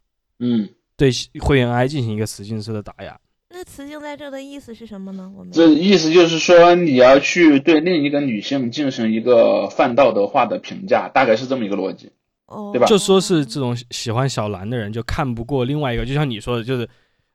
[0.41, 1.11] 嗯，对
[1.41, 3.18] 会员 I 进行一个雌竞式的打压。
[3.61, 5.31] 那“雌竞”在这儿的意思是什么呢？
[5.37, 12.11] 我们这意思就是说你要去对另一个女性进行一个泛道德化的评价，大概是这么一个逻辑。
[12.47, 16.89] 哦，对吧就说是这种喜欢小兰的人就看不过另外一个，就像你说的，就是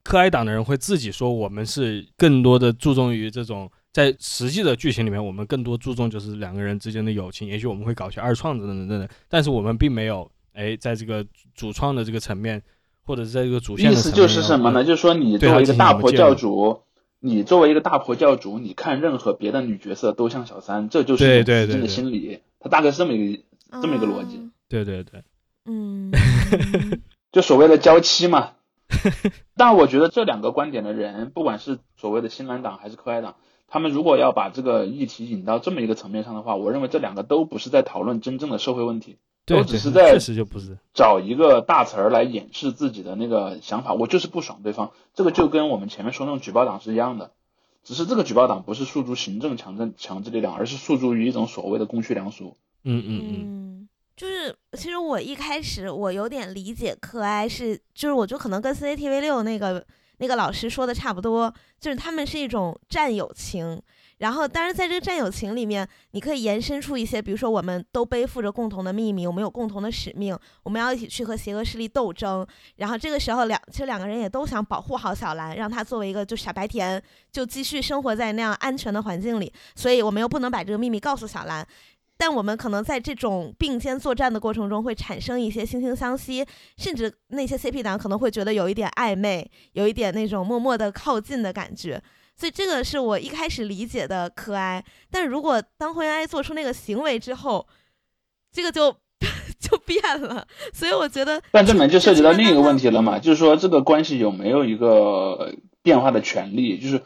[0.04, 11.24] 柯爱党的人会自己说我们是更多的注重于这种在实际的剧情里面，我们更多注重就是两个人之间的友情，也许我们会搞些二创等等等等，但是我们并没有哎在这个
[11.54, 12.60] 主创的这个层面，
[13.06, 14.84] 或者是在这个主线的层面意思就是什么呢？
[14.84, 16.82] 就是说你作为一个大婆教主，
[17.20, 22.40] 你作为一个大婆教主，你看任何别的女角色都像小三，这就是对对对对心理。
[22.60, 23.44] 他大概是这么一个
[23.82, 25.24] 这么一个逻辑啊对对对，
[25.66, 26.12] 嗯，
[27.32, 28.52] 就所谓的娇妻嘛。
[29.58, 33.36] 但我觉得这两个观点的人，不管是所谓的新蓝党还是科爱党，
[33.68, 43.94] 他们如果要把这个议题引到这么一个层面上的话，我认为这两个都不是在讨论真正的社会问题，对都只是在确实就不是，找一个大词儿来掩饰自己的那个想法。
[43.94, 47.32] 我就是不爽对方，这个就跟我们前面说那种举报党是一样的，
[47.84, 52.58] 只是这个举报党不是诉诸行政强制强制力量，而是诉诸于一种所谓的公序良俗。
[52.84, 59.86] 嗯嗯嗯，嗯，就是其实我一开始我有点理解柯哀是，就是我就可能跟 CCTV 六那个
[60.18, 63.82] 那个老师说的差不多，就是他们是一种战友情。
[64.20, 72.48] 然后，当然，在这个战友情里面，你可以延伸出一些，比如说，我们都背负着共同的秘密，我们有共同的使命，我们要一起去和邪恶势力斗争。
[72.78, 79.52] 然后这个时候两，其实两个人也都想保护好小兰，让她作为一个就傻白甜，就继续生活在那样安全的环境里。
[79.76, 81.68] 所以我们又不能把这个秘密告诉小兰，
[82.18, 86.46] 但我们可能在这种并肩作战的过程中，会产生一些惺惺相惜，
[86.78, 92.02] 甚至那些 CP 党可能会觉得有一点暧昧，有一点那种默默的靠近的感觉。
[92.38, 97.66] 所以这个是我一开始理解的可爱，但如果当灰原哀做出那个行为之后，
[98.52, 98.92] 这个就
[99.60, 100.46] 就变了。
[100.74, 106.78] 所以我觉得，但这里面就涉及到另一个问题了嘛，就是说这个关系有没有一个变化的权利？
[106.78, 107.02] 就是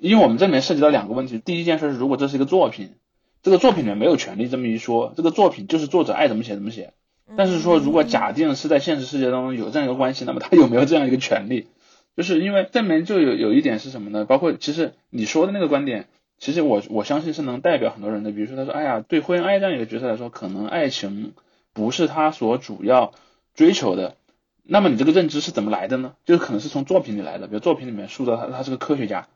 [0.00, 2.94] 因为我们这里面涉及到两个问题，第一件事是，如果这是一个作品，
[3.42, 6.94] 这个作品里面没有权利这么一说，这个作品就是作者爱怎么写怎么写。
[7.36, 11.68] 但是说，如果假定是在现实世界当中有这样一个关系，那么他有没有这样一个权利？
[12.16, 14.24] 就是因为这里面就有有一点是什么呢？
[14.24, 16.08] 包括其实你说的那个观点，
[16.38, 18.30] 其实我我相信是能代表很多人的。
[18.30, 21.32] 比如说他说，哎呀，对灰原哀这样一个角色来说，可能爱情
[21.72, 23.12] 不是他所主要
[23.54, 24.16] 追求的。
[24.62, 26.14] 那么你这个认知是怎么来的呢？
[26.24, 29.28] 就是可能是从作品里来的，比如作品里面塑造他他是个科学家，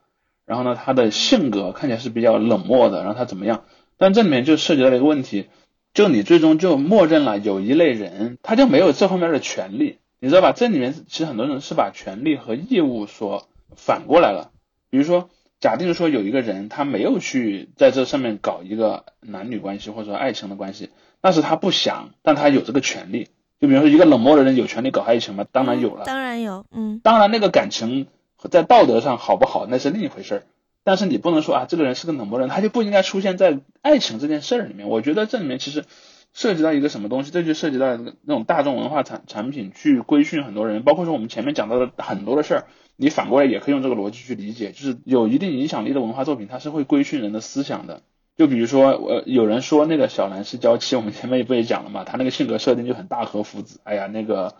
[0.46, 3.64] 然后呢他的性格看起来是比较冷漠的，然后他怎么样？
[3.98, 5.46] 但这里面就涉及到了一个问题，
[5.92, 10.52] 就你最终就默认了有一类人，他就没有这方面的权利，你知道吧？
[10.52, 14.50] 这里面其实很多人是把权利和义务所反过来了。
[14.90, 20.90] 比如说，假定说有一个人他没有去在这上面搞一个男女关系或者爱情的关系，
[21.22, 23.28] 那是他不想，但他有这个权利。
[23.60, 25.46] 就比如说一个冷漠的人有权利搞爱情吗？
[25.50, 28.06] 当然有了，当然有，嗯，当然那个感情
[28.50, 30.42] 在道德上好不好那是另一回事儿。
[30.84, 34.88] 但是你不能说啊，这个人是个冷漠人，他就不应该出现在爱情这件事儿里面。
[34.88, 35.84] 我觉得这里面其实
[36.32, 42.66] 涉及到一个什么东西，这就涉及到那种大众文化产产品去规训很多人，包括说我们前面讲到的很多的事儿，
[42.96, 48.02] 你反过来也可以用这个逻辑去理解，就是有一定影响力的文化作品，它是会规训人的思想的。
[48.36, 54.54] 就比如说，呃，有人说那个小兰是娇妻，我们前面也不也讲了嘛，她那个性格设定就很大和福子，哎呀，那个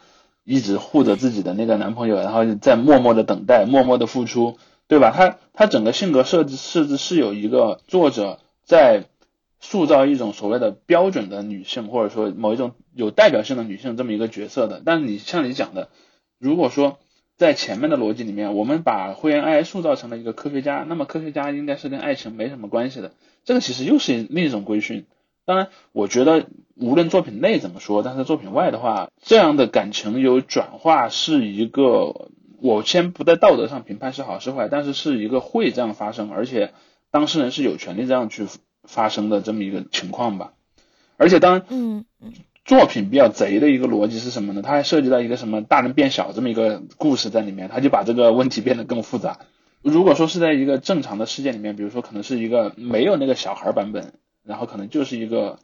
[0.44, 4.56] 一直护着自己的那个男朋友，然后在默默的等待，默默的付出。
[4.90, 5.12] 对吧？
[5.14, 9.04] 他他整个性格设置设置是有一个作者在
[9.60, 14.82] 塑造一种所谓的标准的女性，或者说某一种有代表性的女性这么一个角色的。
[14.84, 15.88] 但是你像你讲的，
[16.38, 16.98] 如果说
[17.36, 23.12] 在前面的逻辑里面，我们把灰原哀塑造成了一个科学家，那么科学家应该是跟爱情没什么关系的。
[23.44, 25.06] 这个其实又是另一种规训。
[25.44, 26.46] 当然，我觉得
[26.76, 32.30] 无论作品内怎么说，但是作品外的话，这样的感情有转化是一个。
[32.60, 36.72] 我先不在道德上评判是好是坏，但是是一个会这样发生，而且
[37.12, 38.48] 当事人是有权利这样去
[38.88, 40.54] 发生的这么一个情况吧。
[41.16, 42.04] 而且当嗯
[42.64, 44.62] 作品比较贼的一个逻辑是什么呢？
[44.62, 49.38] 它还涉及到一个什么大人变小这么一个故事在里面，他就把这个问题变得更复杂。
[49.82, 55.58] 如果说是在一个正常的事件里面，比如说可能是一个没有那个小孩版本，然后可能就是一个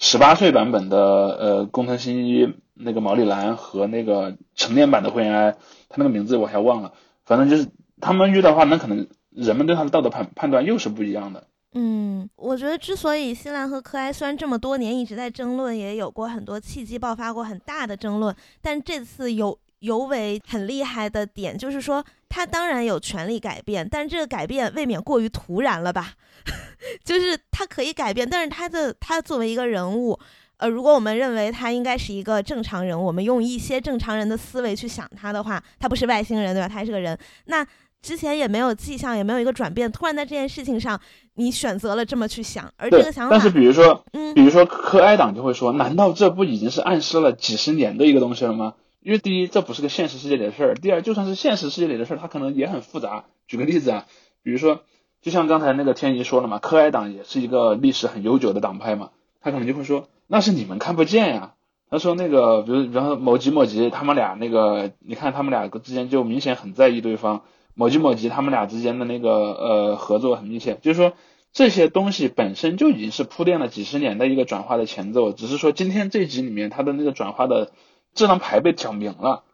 [0.00, 2.54] 十八岁版本的呃工藤新一。
[2.78, 5.52] 那个毛利兰和那个成年版的灰原哀，
[5.88, 6.92] 他那个名字我还忘了，
[7.24, 7.68] 反正就是
[8.02, 11.46] 他们遇到的话，那可能人们对他的道德判判断又是不一样的。
[11.78, 26.14] 嗯，我觉得之所以新兰和柯哀虽然这么多年一直在争论，也有过很多契机爆发过很大的争论，但这次有尤为很厉害的点就是说，他当然有权利改变，但这个改变未免过于突然了吧？
[27.04, 30.18] 就是他可以改变，但是他的他作为一个人物。
[30.58, 36.66] 呃，如果我们认为他应该是一个正常人，我们用一些正常人的思维去想他的话，他不是外星人，对吧？
[36.66, 37.18] 他还是个人。
[37.44, 37.62] 那
[38.06, 41.00] 之前也没有迹象，也没有一个转变，突然在这件事情上，
[41.34, 48.74] 你选择了这么去想，而这个想法，但是比如说，嗯，比如说科哀党就会说，难道这不已经是暗示了几十年的一个东西了吗？
[49.00, 53.24] 因为第一，这不是个现实世界里的事儿；第二，就算是现实世界里的事儿，它可能也很复杂。
[53.48, 54.06] 举个例子啊，
[54.44, 54.82] 比如说，
[55.20, 60.06] 就像刚才那个天怡说了嘛，科哀党也是一个历史很悠久的党派嘛，他可能就会说。
[60.28, 61.54] 那是你们看不见呀。
[61.90, 67.42] 他说那个，比如，比方说某吉某吉，他们俩那个，你看他们俩之间就明显很在意对方。
[67.76, 71.12] 某吉某吉他们俩之间的那个呃合作很密切，就是说
[71.52, 77.70] 这些东西本身就已经是铺垫了几十年的一个转化的前奏，只是说今天这集里面它的那个转化的
[78.14, 79.44] 这张牌被挑明了。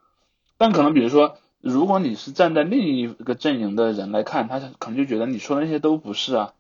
[0.57, 6.53] 但可能比如说，如果你是站在另一个阵营的人来看，他可能就觉得你说的那些都不是啊。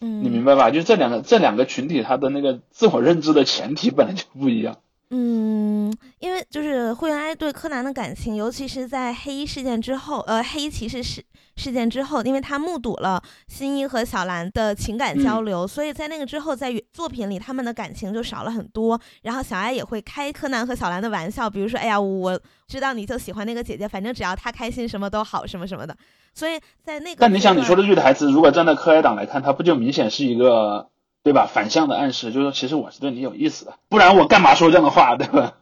[0.00, 0.70] 嗯，你明白吧？
[0.70, 4.76] 就这两个这两个群体，他的那个自我认知的前提本来就不一样。
[5.10, 5.77] 嗯，
[6.18, 11.24] 因为就是灰原哀对柯南的感情，尤其是在黑衣事件之后，呃，黑衣骑士事
[11.56, 19.00] 事件之后，因为他目睹了新一和小兰的情感交流，所以在那个之后，在作品里他们的感情就少了很多。
[19.22, 25.96] 然后小哀也会开柯南和小兰的玩笑，比如说，哎呀，我知道你就喜欢那个姐姐，反正只要她开心，什么都好，什么什么的。
[26.34, 30.88] 所以在那个，但你想你说的这句台词，如果站在柯哀党来看，它不就明显是一个
[31.24, 35.54] 对吧反向的暗示，就是说其实我是对你有意思的，不然我干嘛说这样的话，对吧？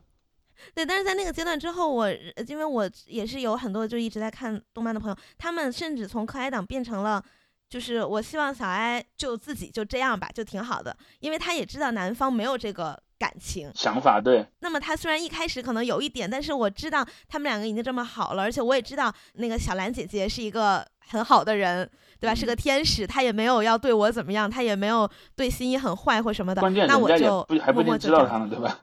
[0.77, 2.09] 对，但是在那个阶段之后，我
[2.47, 7.21] 因为我也是有很多就一直在看动漫的朋友，他们甚至从可爱党变成了，
[7.71, 13.01] 就是我希望小哀就自己就这样吧，就挺好的，因为他也知道男方没有这个。
[13.19, 22.35] 感情想法对，那么他虽然一开始可能有一点，但是我知道他们两个已经这么好了，而且我也知道那个小兰姐姐是一个很好的人，对吧？
[22.35, 26.61] 是个天使，她也没有要对我怎么样，她也没有对心一很坏或什么的。
[26.87, 28.81] 那我就不还不一定知道他们，对吧？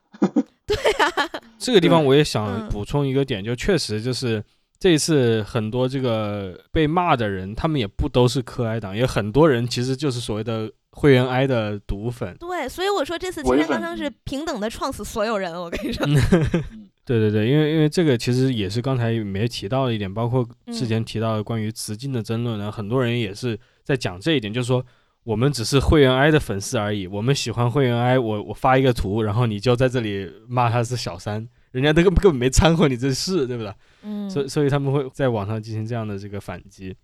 [0.75, 4.43] 对呀，这个地方我也想补充一个点，就确实就是
[4.79, 12.35] 这一次很多这个被骂的人，他们也不都是柯哀党，也很多人其实就是所谓的会员哀的毒粉。
[12.39, 16.05] 对，所以我说这次唯粉青山刚昌是平等的创死所有人，我跟你说，
[17.05, 20.87] 对对对，因为因为这个其实也是刚才没提到的一点，包括之嗯。
[20.87, 24.85] 前提到的关于雌竞的争论呢，很多人也是在讲这一点，就是说
[25.23, 33.73] 我们只是会员 I 的粉丝而已，我们喜欢会员 I，我我发一个图，然后你就在这里骂他是小三，人家都根本根本没掺和你这事，对不对？
[34.03, 36.95] 嗯，所以所以他们会在网上进行这样的这个反击。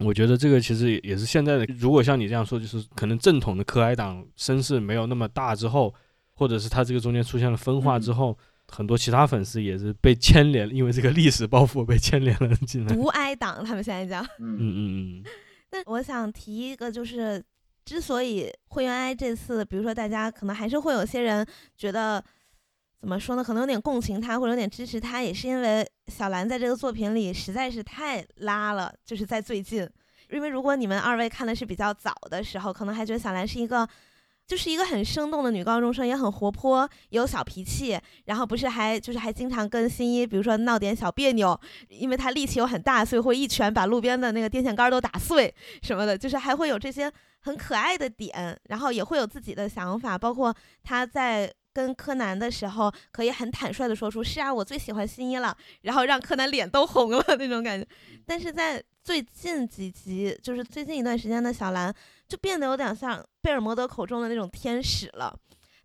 [0.00, 5.92] 我觉得这个其实也也是现在的，如果像你这样说，就是可能正统的柯哀党声势没有那么大之后，
[6.34, 8.38] 或者是他这个中间出现了分化之后，
[8.68, 12.94] 很多其他粉丝也是被牵连，因为这个历史包袱被牵连了进来。
[12.94, 14.22] 独哀党他们现在叫。
[14.38, 14.78] 嗯嗯嗯
[15.18, 15.24] 嗯，
[15.70, 17.44] 那我想提一个，就是
[17.84, 21.46] 之所以会员哀这次，比如说大家可能还是会有些人
[21.76, 22.22] 觉得
[23.00, 29.88] 怎么说呢，可能有点共情他或者有点支持他，也是因为小兰在这个作品里实在是太拉了，就是在最近。
[30.30, 33.88] 因为如果你们二位看的是比较早的时候，可能还觉得小兰是一个。
[34.48, 57.86] 就是一个很生动的女高中生，也很活泼，有小脾气，然后不是还就是还经常跟新一，比如说闹点小别扭，因为她力气又很大，所以会一拳把路边的那个电线杆都打碎什么的，就是还会有这些很可爱的点，然后也会有自己的想法，包括她在跟柯南的时候，可以很坦率的说出“是啊，我最喜欢新一了”，然后让柯南脸都红了 那种感觉。
[58.24, 61.94] 但是在最近几集，就是最近一段时间的小兰，
[62.28, 65.34] 就变得有点像贝尔摩德口中的那种天使了。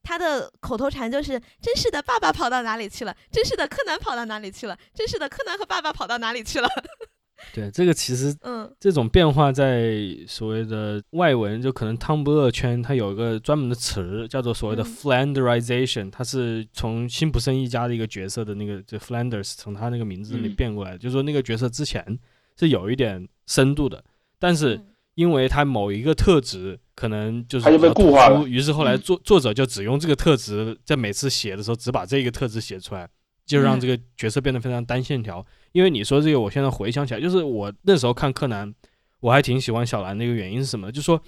[0.04, 3.16] 他的口头禅就是“真是的，爸爸跑到哪里去了？
[3.32, 4.78] 真是的，柯南跑到哪里去了？
[4.94, 6.68] 真是的，柯南和爸爸跑到哪里去了
[7.54, 9.94] 对，这个其实？”嗯这种变化在
[10.28, 22.20] 所谓的外文，就可能汤姆勒圈，它有一个专门的词叫做所谓的嗯 Flanderization，它是从辛普森一家的一个角色的那个就 Flanders 从他那个名字里嗯变过来的，就是说那个角色之前
[22.60, 24.04] 是有一点深度的，
[24.38, 33.08] 但是嗯因为他某一个特质可能就是它就被比较突固化了出于是后来嗯作作者就只用这个特质，在每次写的时候只把这个特质写出来，
[33.46, 35.46] 就让嗯这个角色变得非常单线条。
[35.72, 38.74] 因为你说这个，我现在回想起来，就是我那时候看柯南，
[39.20, 40.92] 我还挺喜欢小兰的一个原因是什么呢？
[40.92, 41.22] 就是说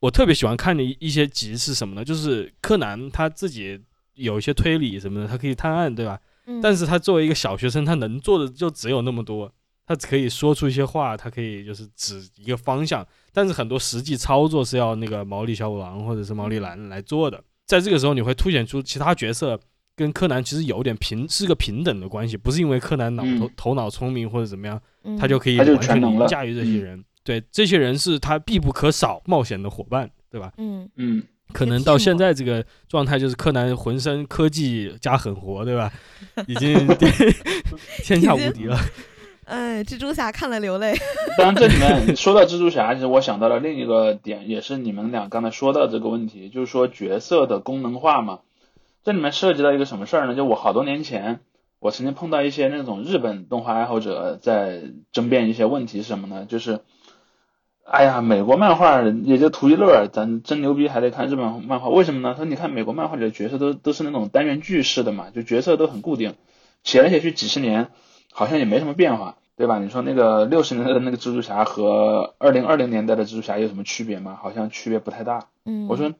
[0.00, 2.04] 我特别喜欢看的一一些集是什么呢？
[2.04, 3.80] 就是柯南他自己
[4.14, 6.20] 有一些推理什么的，他可以探案，对吧？
[6.46, 9.52] 嗯，但是他作为一个小学生，他能做的就只有那么多。
[9.88, 17.42] 他可以说出一些话，他可以就是指一个方向，但是很多实际操作是要那个毛利小五郎或者是毛利兰来做的。
[17.64, 19.58] 在这个时候，你会凸显出其他角色
[19.96, 27.02] 跟柯南其实有点平是个平等的关系，不是因为柯南脑头、嗯头脑聪明或者怎么样，嗯他就可以完全驾驭这些人。
[27.24, 30.52] 对，这些人是他必不可少冒险的伙伴，对吧？
[30.58, 31.22] 嗯嗯，
[31.52, 35.90] 可能到现在这个状态，就是柯南浑身科技加狠活，对吧？
[36.46, 36.86] 已经
[38.04, 38.78] 天下无敌了。
[39.48, 40.94] 哎，蜘蛛侠看了流泪。
[41.38, 48.40] 当然，这里面说到蜘蛛侠，其实我想到了另一个点，也是你们俩刚才说到这个问题，就是说角色的功能化嘛。
[49.04, 50.34] 这里面涉及到一个什么事儿呢？
[50.34, 51.40] 就我好多年前，
[51.80, 54.82] 我曾经碰到一些那种日本动画爱好者在
[55.12, 56.44] 争辩一些问题，是什么呢？
[56.44, 56.80] 就是，
[57.86, 62.34] 哎呀，美国漫画也就图一乐，咱真牛逼还得看日本漫画，为什么呢？
[62.36, 66.34] 他说你看美国漫画里的角色都都是那种单元剧式的嘛，就角色都很固定，
[66.84, 67.88] 写来写去几十年，
[68.30, 69.37] 好像也没什么变化。
[69.58, 69.80] 对吧？
[69.80, 74.38] 你说那个六十年代的那个蜘蛛侠和二零二零年代的蜘蛛侠有什么区别吗？
[74.40, 75.48] 好像区别不太大。
[75.64, 76.14] 嗯，我说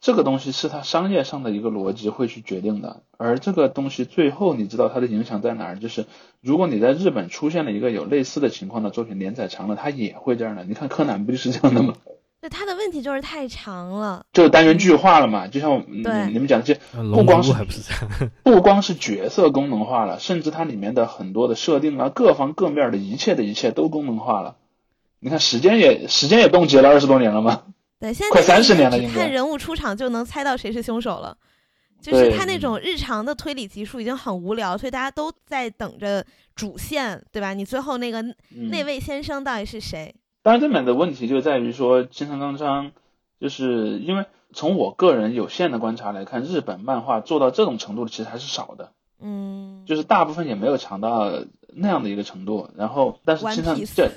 [0.00, 5.78] 这个东西是它商业上的一个逻辑会去决定的，而这个东西最后你知道它的影响在哪儿？
[5.78, 6.06] 就是
[6.40, 10.64] 如果你在日本出现了一个有类似的情况的作品，连载长了，它也会这样的。
[10.64, 11.94] 你看柯南不就是这样的吗？
[12.40, 14.24] 对他的问题就是太长了。
[14.32, 24.56] 就是单元剧化了嘛，就像嗯对你们讲这些，呃龙光是还不是这样， 不光是角色功能化了，甚至它里面的很多的设定啊，各方各面的一切的一切都功能化了。
[25.18, 27.64] 你看时间也时间也冻结了二十多年了嘛，
[28.00, 31.36] 对，现在快三十年了只应该看人物出场就能猜到谁是凶手了。
[32.00, 36.24] 就是他那种日常的推理集数已经很无聊，所以大家都在等着
[36.56, 37.52] 主线，对吧？
[37.52, 40.14] 你最后那个嗯、那位先生到底是谁？
[40.42, 42.92] 当然，这里面的问题就在于说，金城刚昌，
[43.40, 51.30] 就是因为从我个人有限的观察来看，日本漫画做到这种程度的其实还是少的，嗯，就是大部分也没有强到
[51.68, 52.70] 那样的一个程度。
[52.76, 54.10] 然后，但是金城这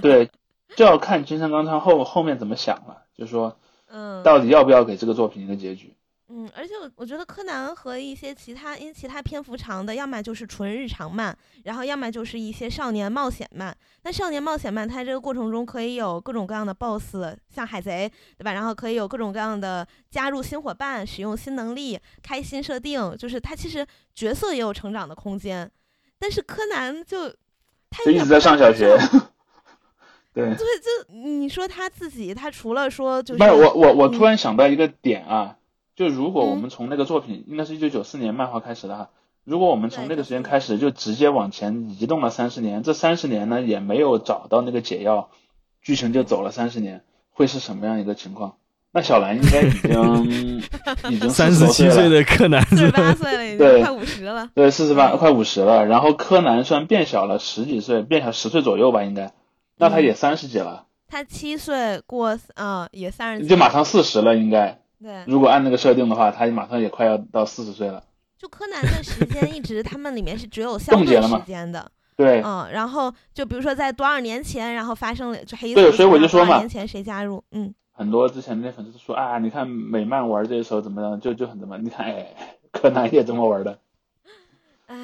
[0.00, 0.30] 对
[0.76, 3.56] 就要看金城刚昌后后面怎么想了，就是说
[3.88, 5.95] 嗯，到底要不要给这个作品一个结局。
[6.28, 13.76] 嗯，而且我我觉得柯南和一些其他，因为其他篇幅长的，要么就是纯日常漫，然后要么就是一些少年冒险漫。
[14.02, 18.52] 那少年冒险漫，它这个过程中可以有各种各样的 BOSS，像海贼，对吧？
[18.52, 25.70] 然后可以有各种各样的加入新伙伴、使用新能力、开新设定，就是它其实角色也有成长的空间。
[26.18, 27.28] 但是柯南就
[27.88, 28.96] 他就一直在上小学。
[30.34, 35.56] 对，对，就你说他自己，他除了说就是没有我我我嗯突然想到一个点啊，
[35.96, 39.10] 就如果我嗯们从那个作品，应该是一九九四年漫画开始的哈，
[39.44, 45.30] 如果我们从那个时间开始就直接往前移动了三十年，这三十年呢也没有找到那个解药，
[45.80, 48.56] 剧情就走了三十年，会是什么样一个情况？
[48.92, 50.60] 那小兰应该已经
[51.12, 52.10] 已经三十七岁了。
[52.10, 54.50] 的柯南四十八岁了，已经对快五十了。
[54.54, 59.32] 对，四十八嗯快五十了，然后柯南算变小了十几岁，变小十岁左右吧，应该，
[59.76, 64.80] 那他也三十几了，他七岁过，嗯，也三十几，就马上四十了，应该。
[65.02, 65.24] 对。
[65.26, 68.02] 如果按那个设定的话，他马上也快要到四十岁了。
[68.38, 76.58] 就柯南的时间一直，他们里面是只有相 对时间的，对，嗯，然后就比如说在多少年前，然后发生了就黑对所以我就说嘛。
[76.58, 82.34] 年前谁加入，嗯，很多之前那些粉丝说啊，你看美漫玩这时候怎么样，就就很怎么，你看哎，
[82.70, 83.78] 柯南也这么玩的，
[84.88, 84.96] 唉，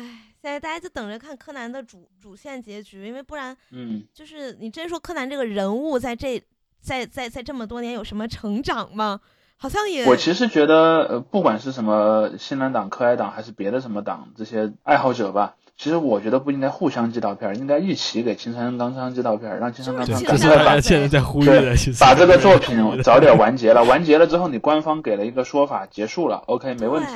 [0.43, 6.39] 现在大家就等着看柯南的主主线结局，因为不然嗯，就是你真说柯南这个人物在这
[6.83, 9.21] 在在在这么多年有什么成长吗？
[9.63, 27.13] 好像也我其实觉得呃，不管是什么新蓝党、可爱党还是别的什么党，这些爱好者吧，其实我觉得不应该互相寄刀片儿，应该一起给青山刚昌寄刀片儿，让青山刚昌赶快把大家现在在呼吁的，把这个作品 早点完结了，完结了之后你官方给了一个说法，结束了，OK 没问题。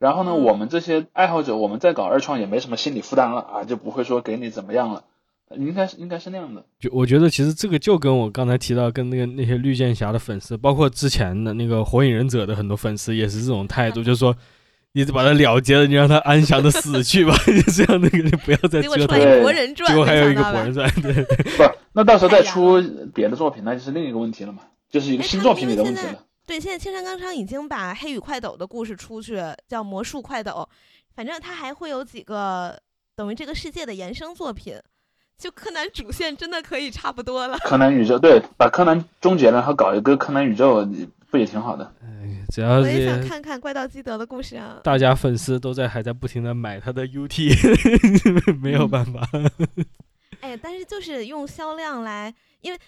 [0.00, 5.04] 然后呢，嗯我们这些爱好者，我们再搞二创也没什么心理负担了啊，就不会说给你怎么样了，
[5.56, 6.64] 应该是应该是那样的。
[6.78, 14.36] 就我觉得其实这个就跟我刚才提到跟那个那些绿箭侠的粉丝，包括之前的那个火影忍者的很多粉丝也是这种态度，就是说
[14.92, 22.82] 你把他了结了，你让他安详的死去吧， 就这样那个你不要再折腾结果出来博人传，结果还有一个博人传，对，不，那到时候再出
[23.14, 26.24] 别的作品，那就是另一个问题了嘛，就是一个新作品里的问题了。
[26.46, 30.68] 对，现在青山刚昌已经把黑羽快斗的故事出去，叫魔术快斗，
[31.14, 32.78] 反正他还会有几个
[33.14, 34.74] 等于这个世界的衍生作品。
[35.38, 40.84] 就柯南主线真的可以差不多了，柯南宇宙，对，把柯南终结了，然后搞一个柯南宇宙，
[41.30, 41.94] 不也挺好的？
[42.02, 44.80] 哎只要我也想看看怪盗基德的故事啊。
[44.82, 47.54] 大家粉丝都在还在不停的买他的 UT，
[48.60, 49.20] 没有嗯办法，
[50.40, 52.78] 哎，但是就是用销量来，因为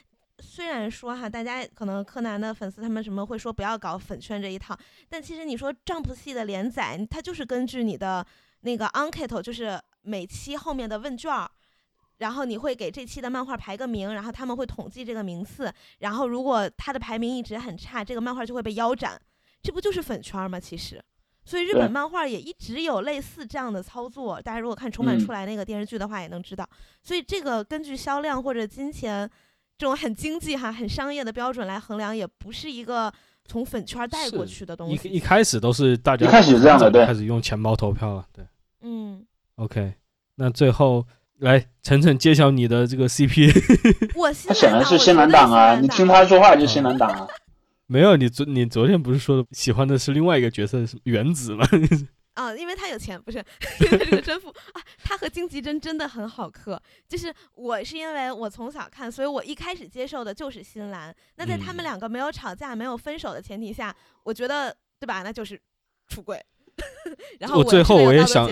[0.41, 4.77] 虽然说哈，大家可能柯南的粉丝他们什么会说不要搞粉圈这一套，
[5.09, 8.27] 但其实你说 Jump 系的连载，它就是根据你的
[8.63, 11.49] 那个 enquete，就是每期后面的问卷儿。
[12.21, 19.21] 然后你会给这期的漫画排个名，然后他们会统计这个名次，然后如果它的排名一直很差，这个漫画就会被腰斩，
[19.63, 20.59] 这不就是粉圈吗？
[20.61, 21.03] 其实，
[21.45, 24.41] 所以日本漫画也一直有类似这样的操作。
[24.41, 26.69] 大家如果看重版嗯出来那个电视剧的话，也能知道。
[27.03, 29.29] 所以这个根据销量或者金钱
[29.79, 33.11] 这种很经济哈、很商业的标准来衡量，也不是一个
[33.47, 35.09] 从粉圈带过去的东西。
[35.09, 38.45] 一开始都是大家一开始是这样的对开始用钱包投票了，对
[38.83, 39.95] 嗯，，OK，
[40.35, 41.07] 那最后
[41.41, 43.51] 来晨晨揭晓你的这个 CP，
[44.47, 47.27] 他显然是新蓝绝对党啊，你听他说话就是新蓝党啊。
[47.87, 51.67] 没有，你昨你昨天不是说喜欢的是另外一个角色是原子吗？
[52.35, 53.39] 啊，因为他有钱，不是
[53.81, 54.81] 因为这个真服啊。
[55.03, 61.15] 他和金吉真真的很好磕，就是我是因为我从小看，所以我一开始接受的就是新兰。
[61.37, 65.23] 那在他们嗯两个没有吵架、没有分手的前提下，我觉得对吧？
[65.23, 65.61] 那就是
[66.07, 66.39] 出轨。
[67.39, 68.49] 然后我最后我也想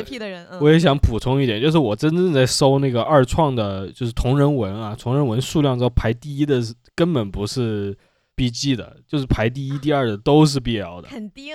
[0.60, 6.60] 我也想补充一点，就是我真正在搜那个二创的，就是同人文啊，同人文数量之后排第一的
[6.94, 7.96] 根本不是
[8.36, 11.08] BG 的，就是排第一、第二的都是 BL 的。
[11.08, 11.54] 肯定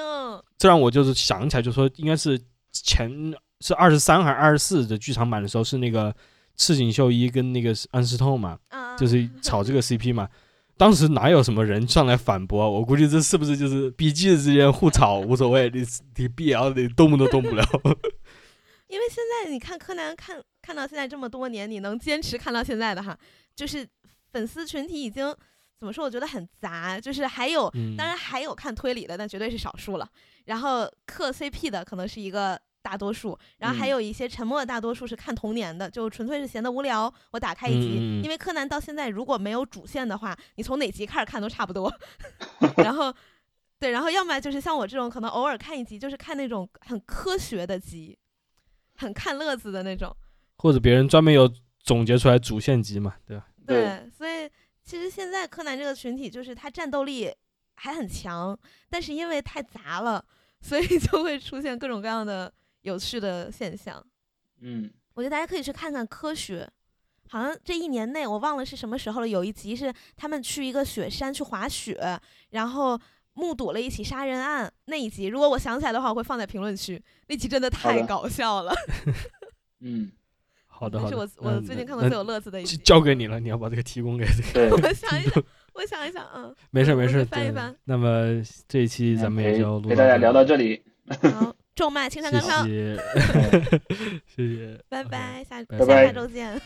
[0.57, 2.39] 这让我就是想起来，就说应该是
[2.71, 6.13] 前是二十三还是二十四的剧场版的时候，是那个
[6.55, 10.27] 赤井秀一跟那个安室透嘛，啊，就是炒这个 CP 嘛。
[10.77, 12.69] 当时哪有什么人上来反驳？
[12.71, 15.79] 我估计这是不是就是笔记之间互吵无所谓， 你
[16.15, 17.63] 你 BL 你动都动不了。
[18.87, 23.17] 因为现在你看柯南看看到现在这么多年，你能坚持看到现在的哈，
[23.55, 23.87] 就是
[24.31, 25.33] 粉丝群体已经
[25.79, 26.05] 怎么说？
[26.05, 30.07] 我觉得很杂，就是还有嗯，当然还有看推理的，但绝对是少数了。
[30.45, 38.21] 然后磕 CP 的可能是一个大多数，然后还嗯有一些沉默的大多数是看童年的，就纯粹是闲得无聊，我打开一集。
[38.21, 41.91] 因为柯南到现在如果没有主线的话，你从哪集开始看都差不多。
[42.77, 43.11] 然后，
[43.79, 48.15] 对，然后要么就是像我这种，可能偶尔看一集，就是看那种很科学的集，
[48.97, 50.15] 很看乐子的那种。
[50.57, 53.47] 或者别人专门有总结出来主线集嘛，对吧？
[53.65, 54.49] 对所以
[54.83, 57.33] 其实现在柯南这个群体，就是他战斗力
[57.75, 58.57] 还很强，
[58.89, 60.23] 但是因为太杂了，
[60.61, 62.53] 所以就会出现各种各样的
[62.83, 64.05] 有趣的现象。
[64.61, 64.89] 嗯。
[65.13, 66.67] 我觉得大家可以去看看科学
[67.29, 72.19] 好像这一年内我忘了是什么时候了有一集是他们去一个雪山去滑雪
[72.51, 72.99] 然后
[73.33, 78.73] 目睹了一起杀人案那一集如果我想起来的话我会放在评论区那集真的太搞笑了。
[79.81, 80.11] 嗯。
[80.67, 84.25] 好的这是我我最近看过最有乐子的一集交给你了你要把这个提供给
[84.71, 85.43] 我想一想
[85.73, 87.73] 我想一想啊没事没事翻一翻。
[87.85, 90.83] 那么这一期咱们也就给大家聊到这里。
[91.31, 91.55] 好。
[91.75, 92.95] 咒骂青山康康，谢
[94.35, 96.61] 谢，拜拜，下，下下周见。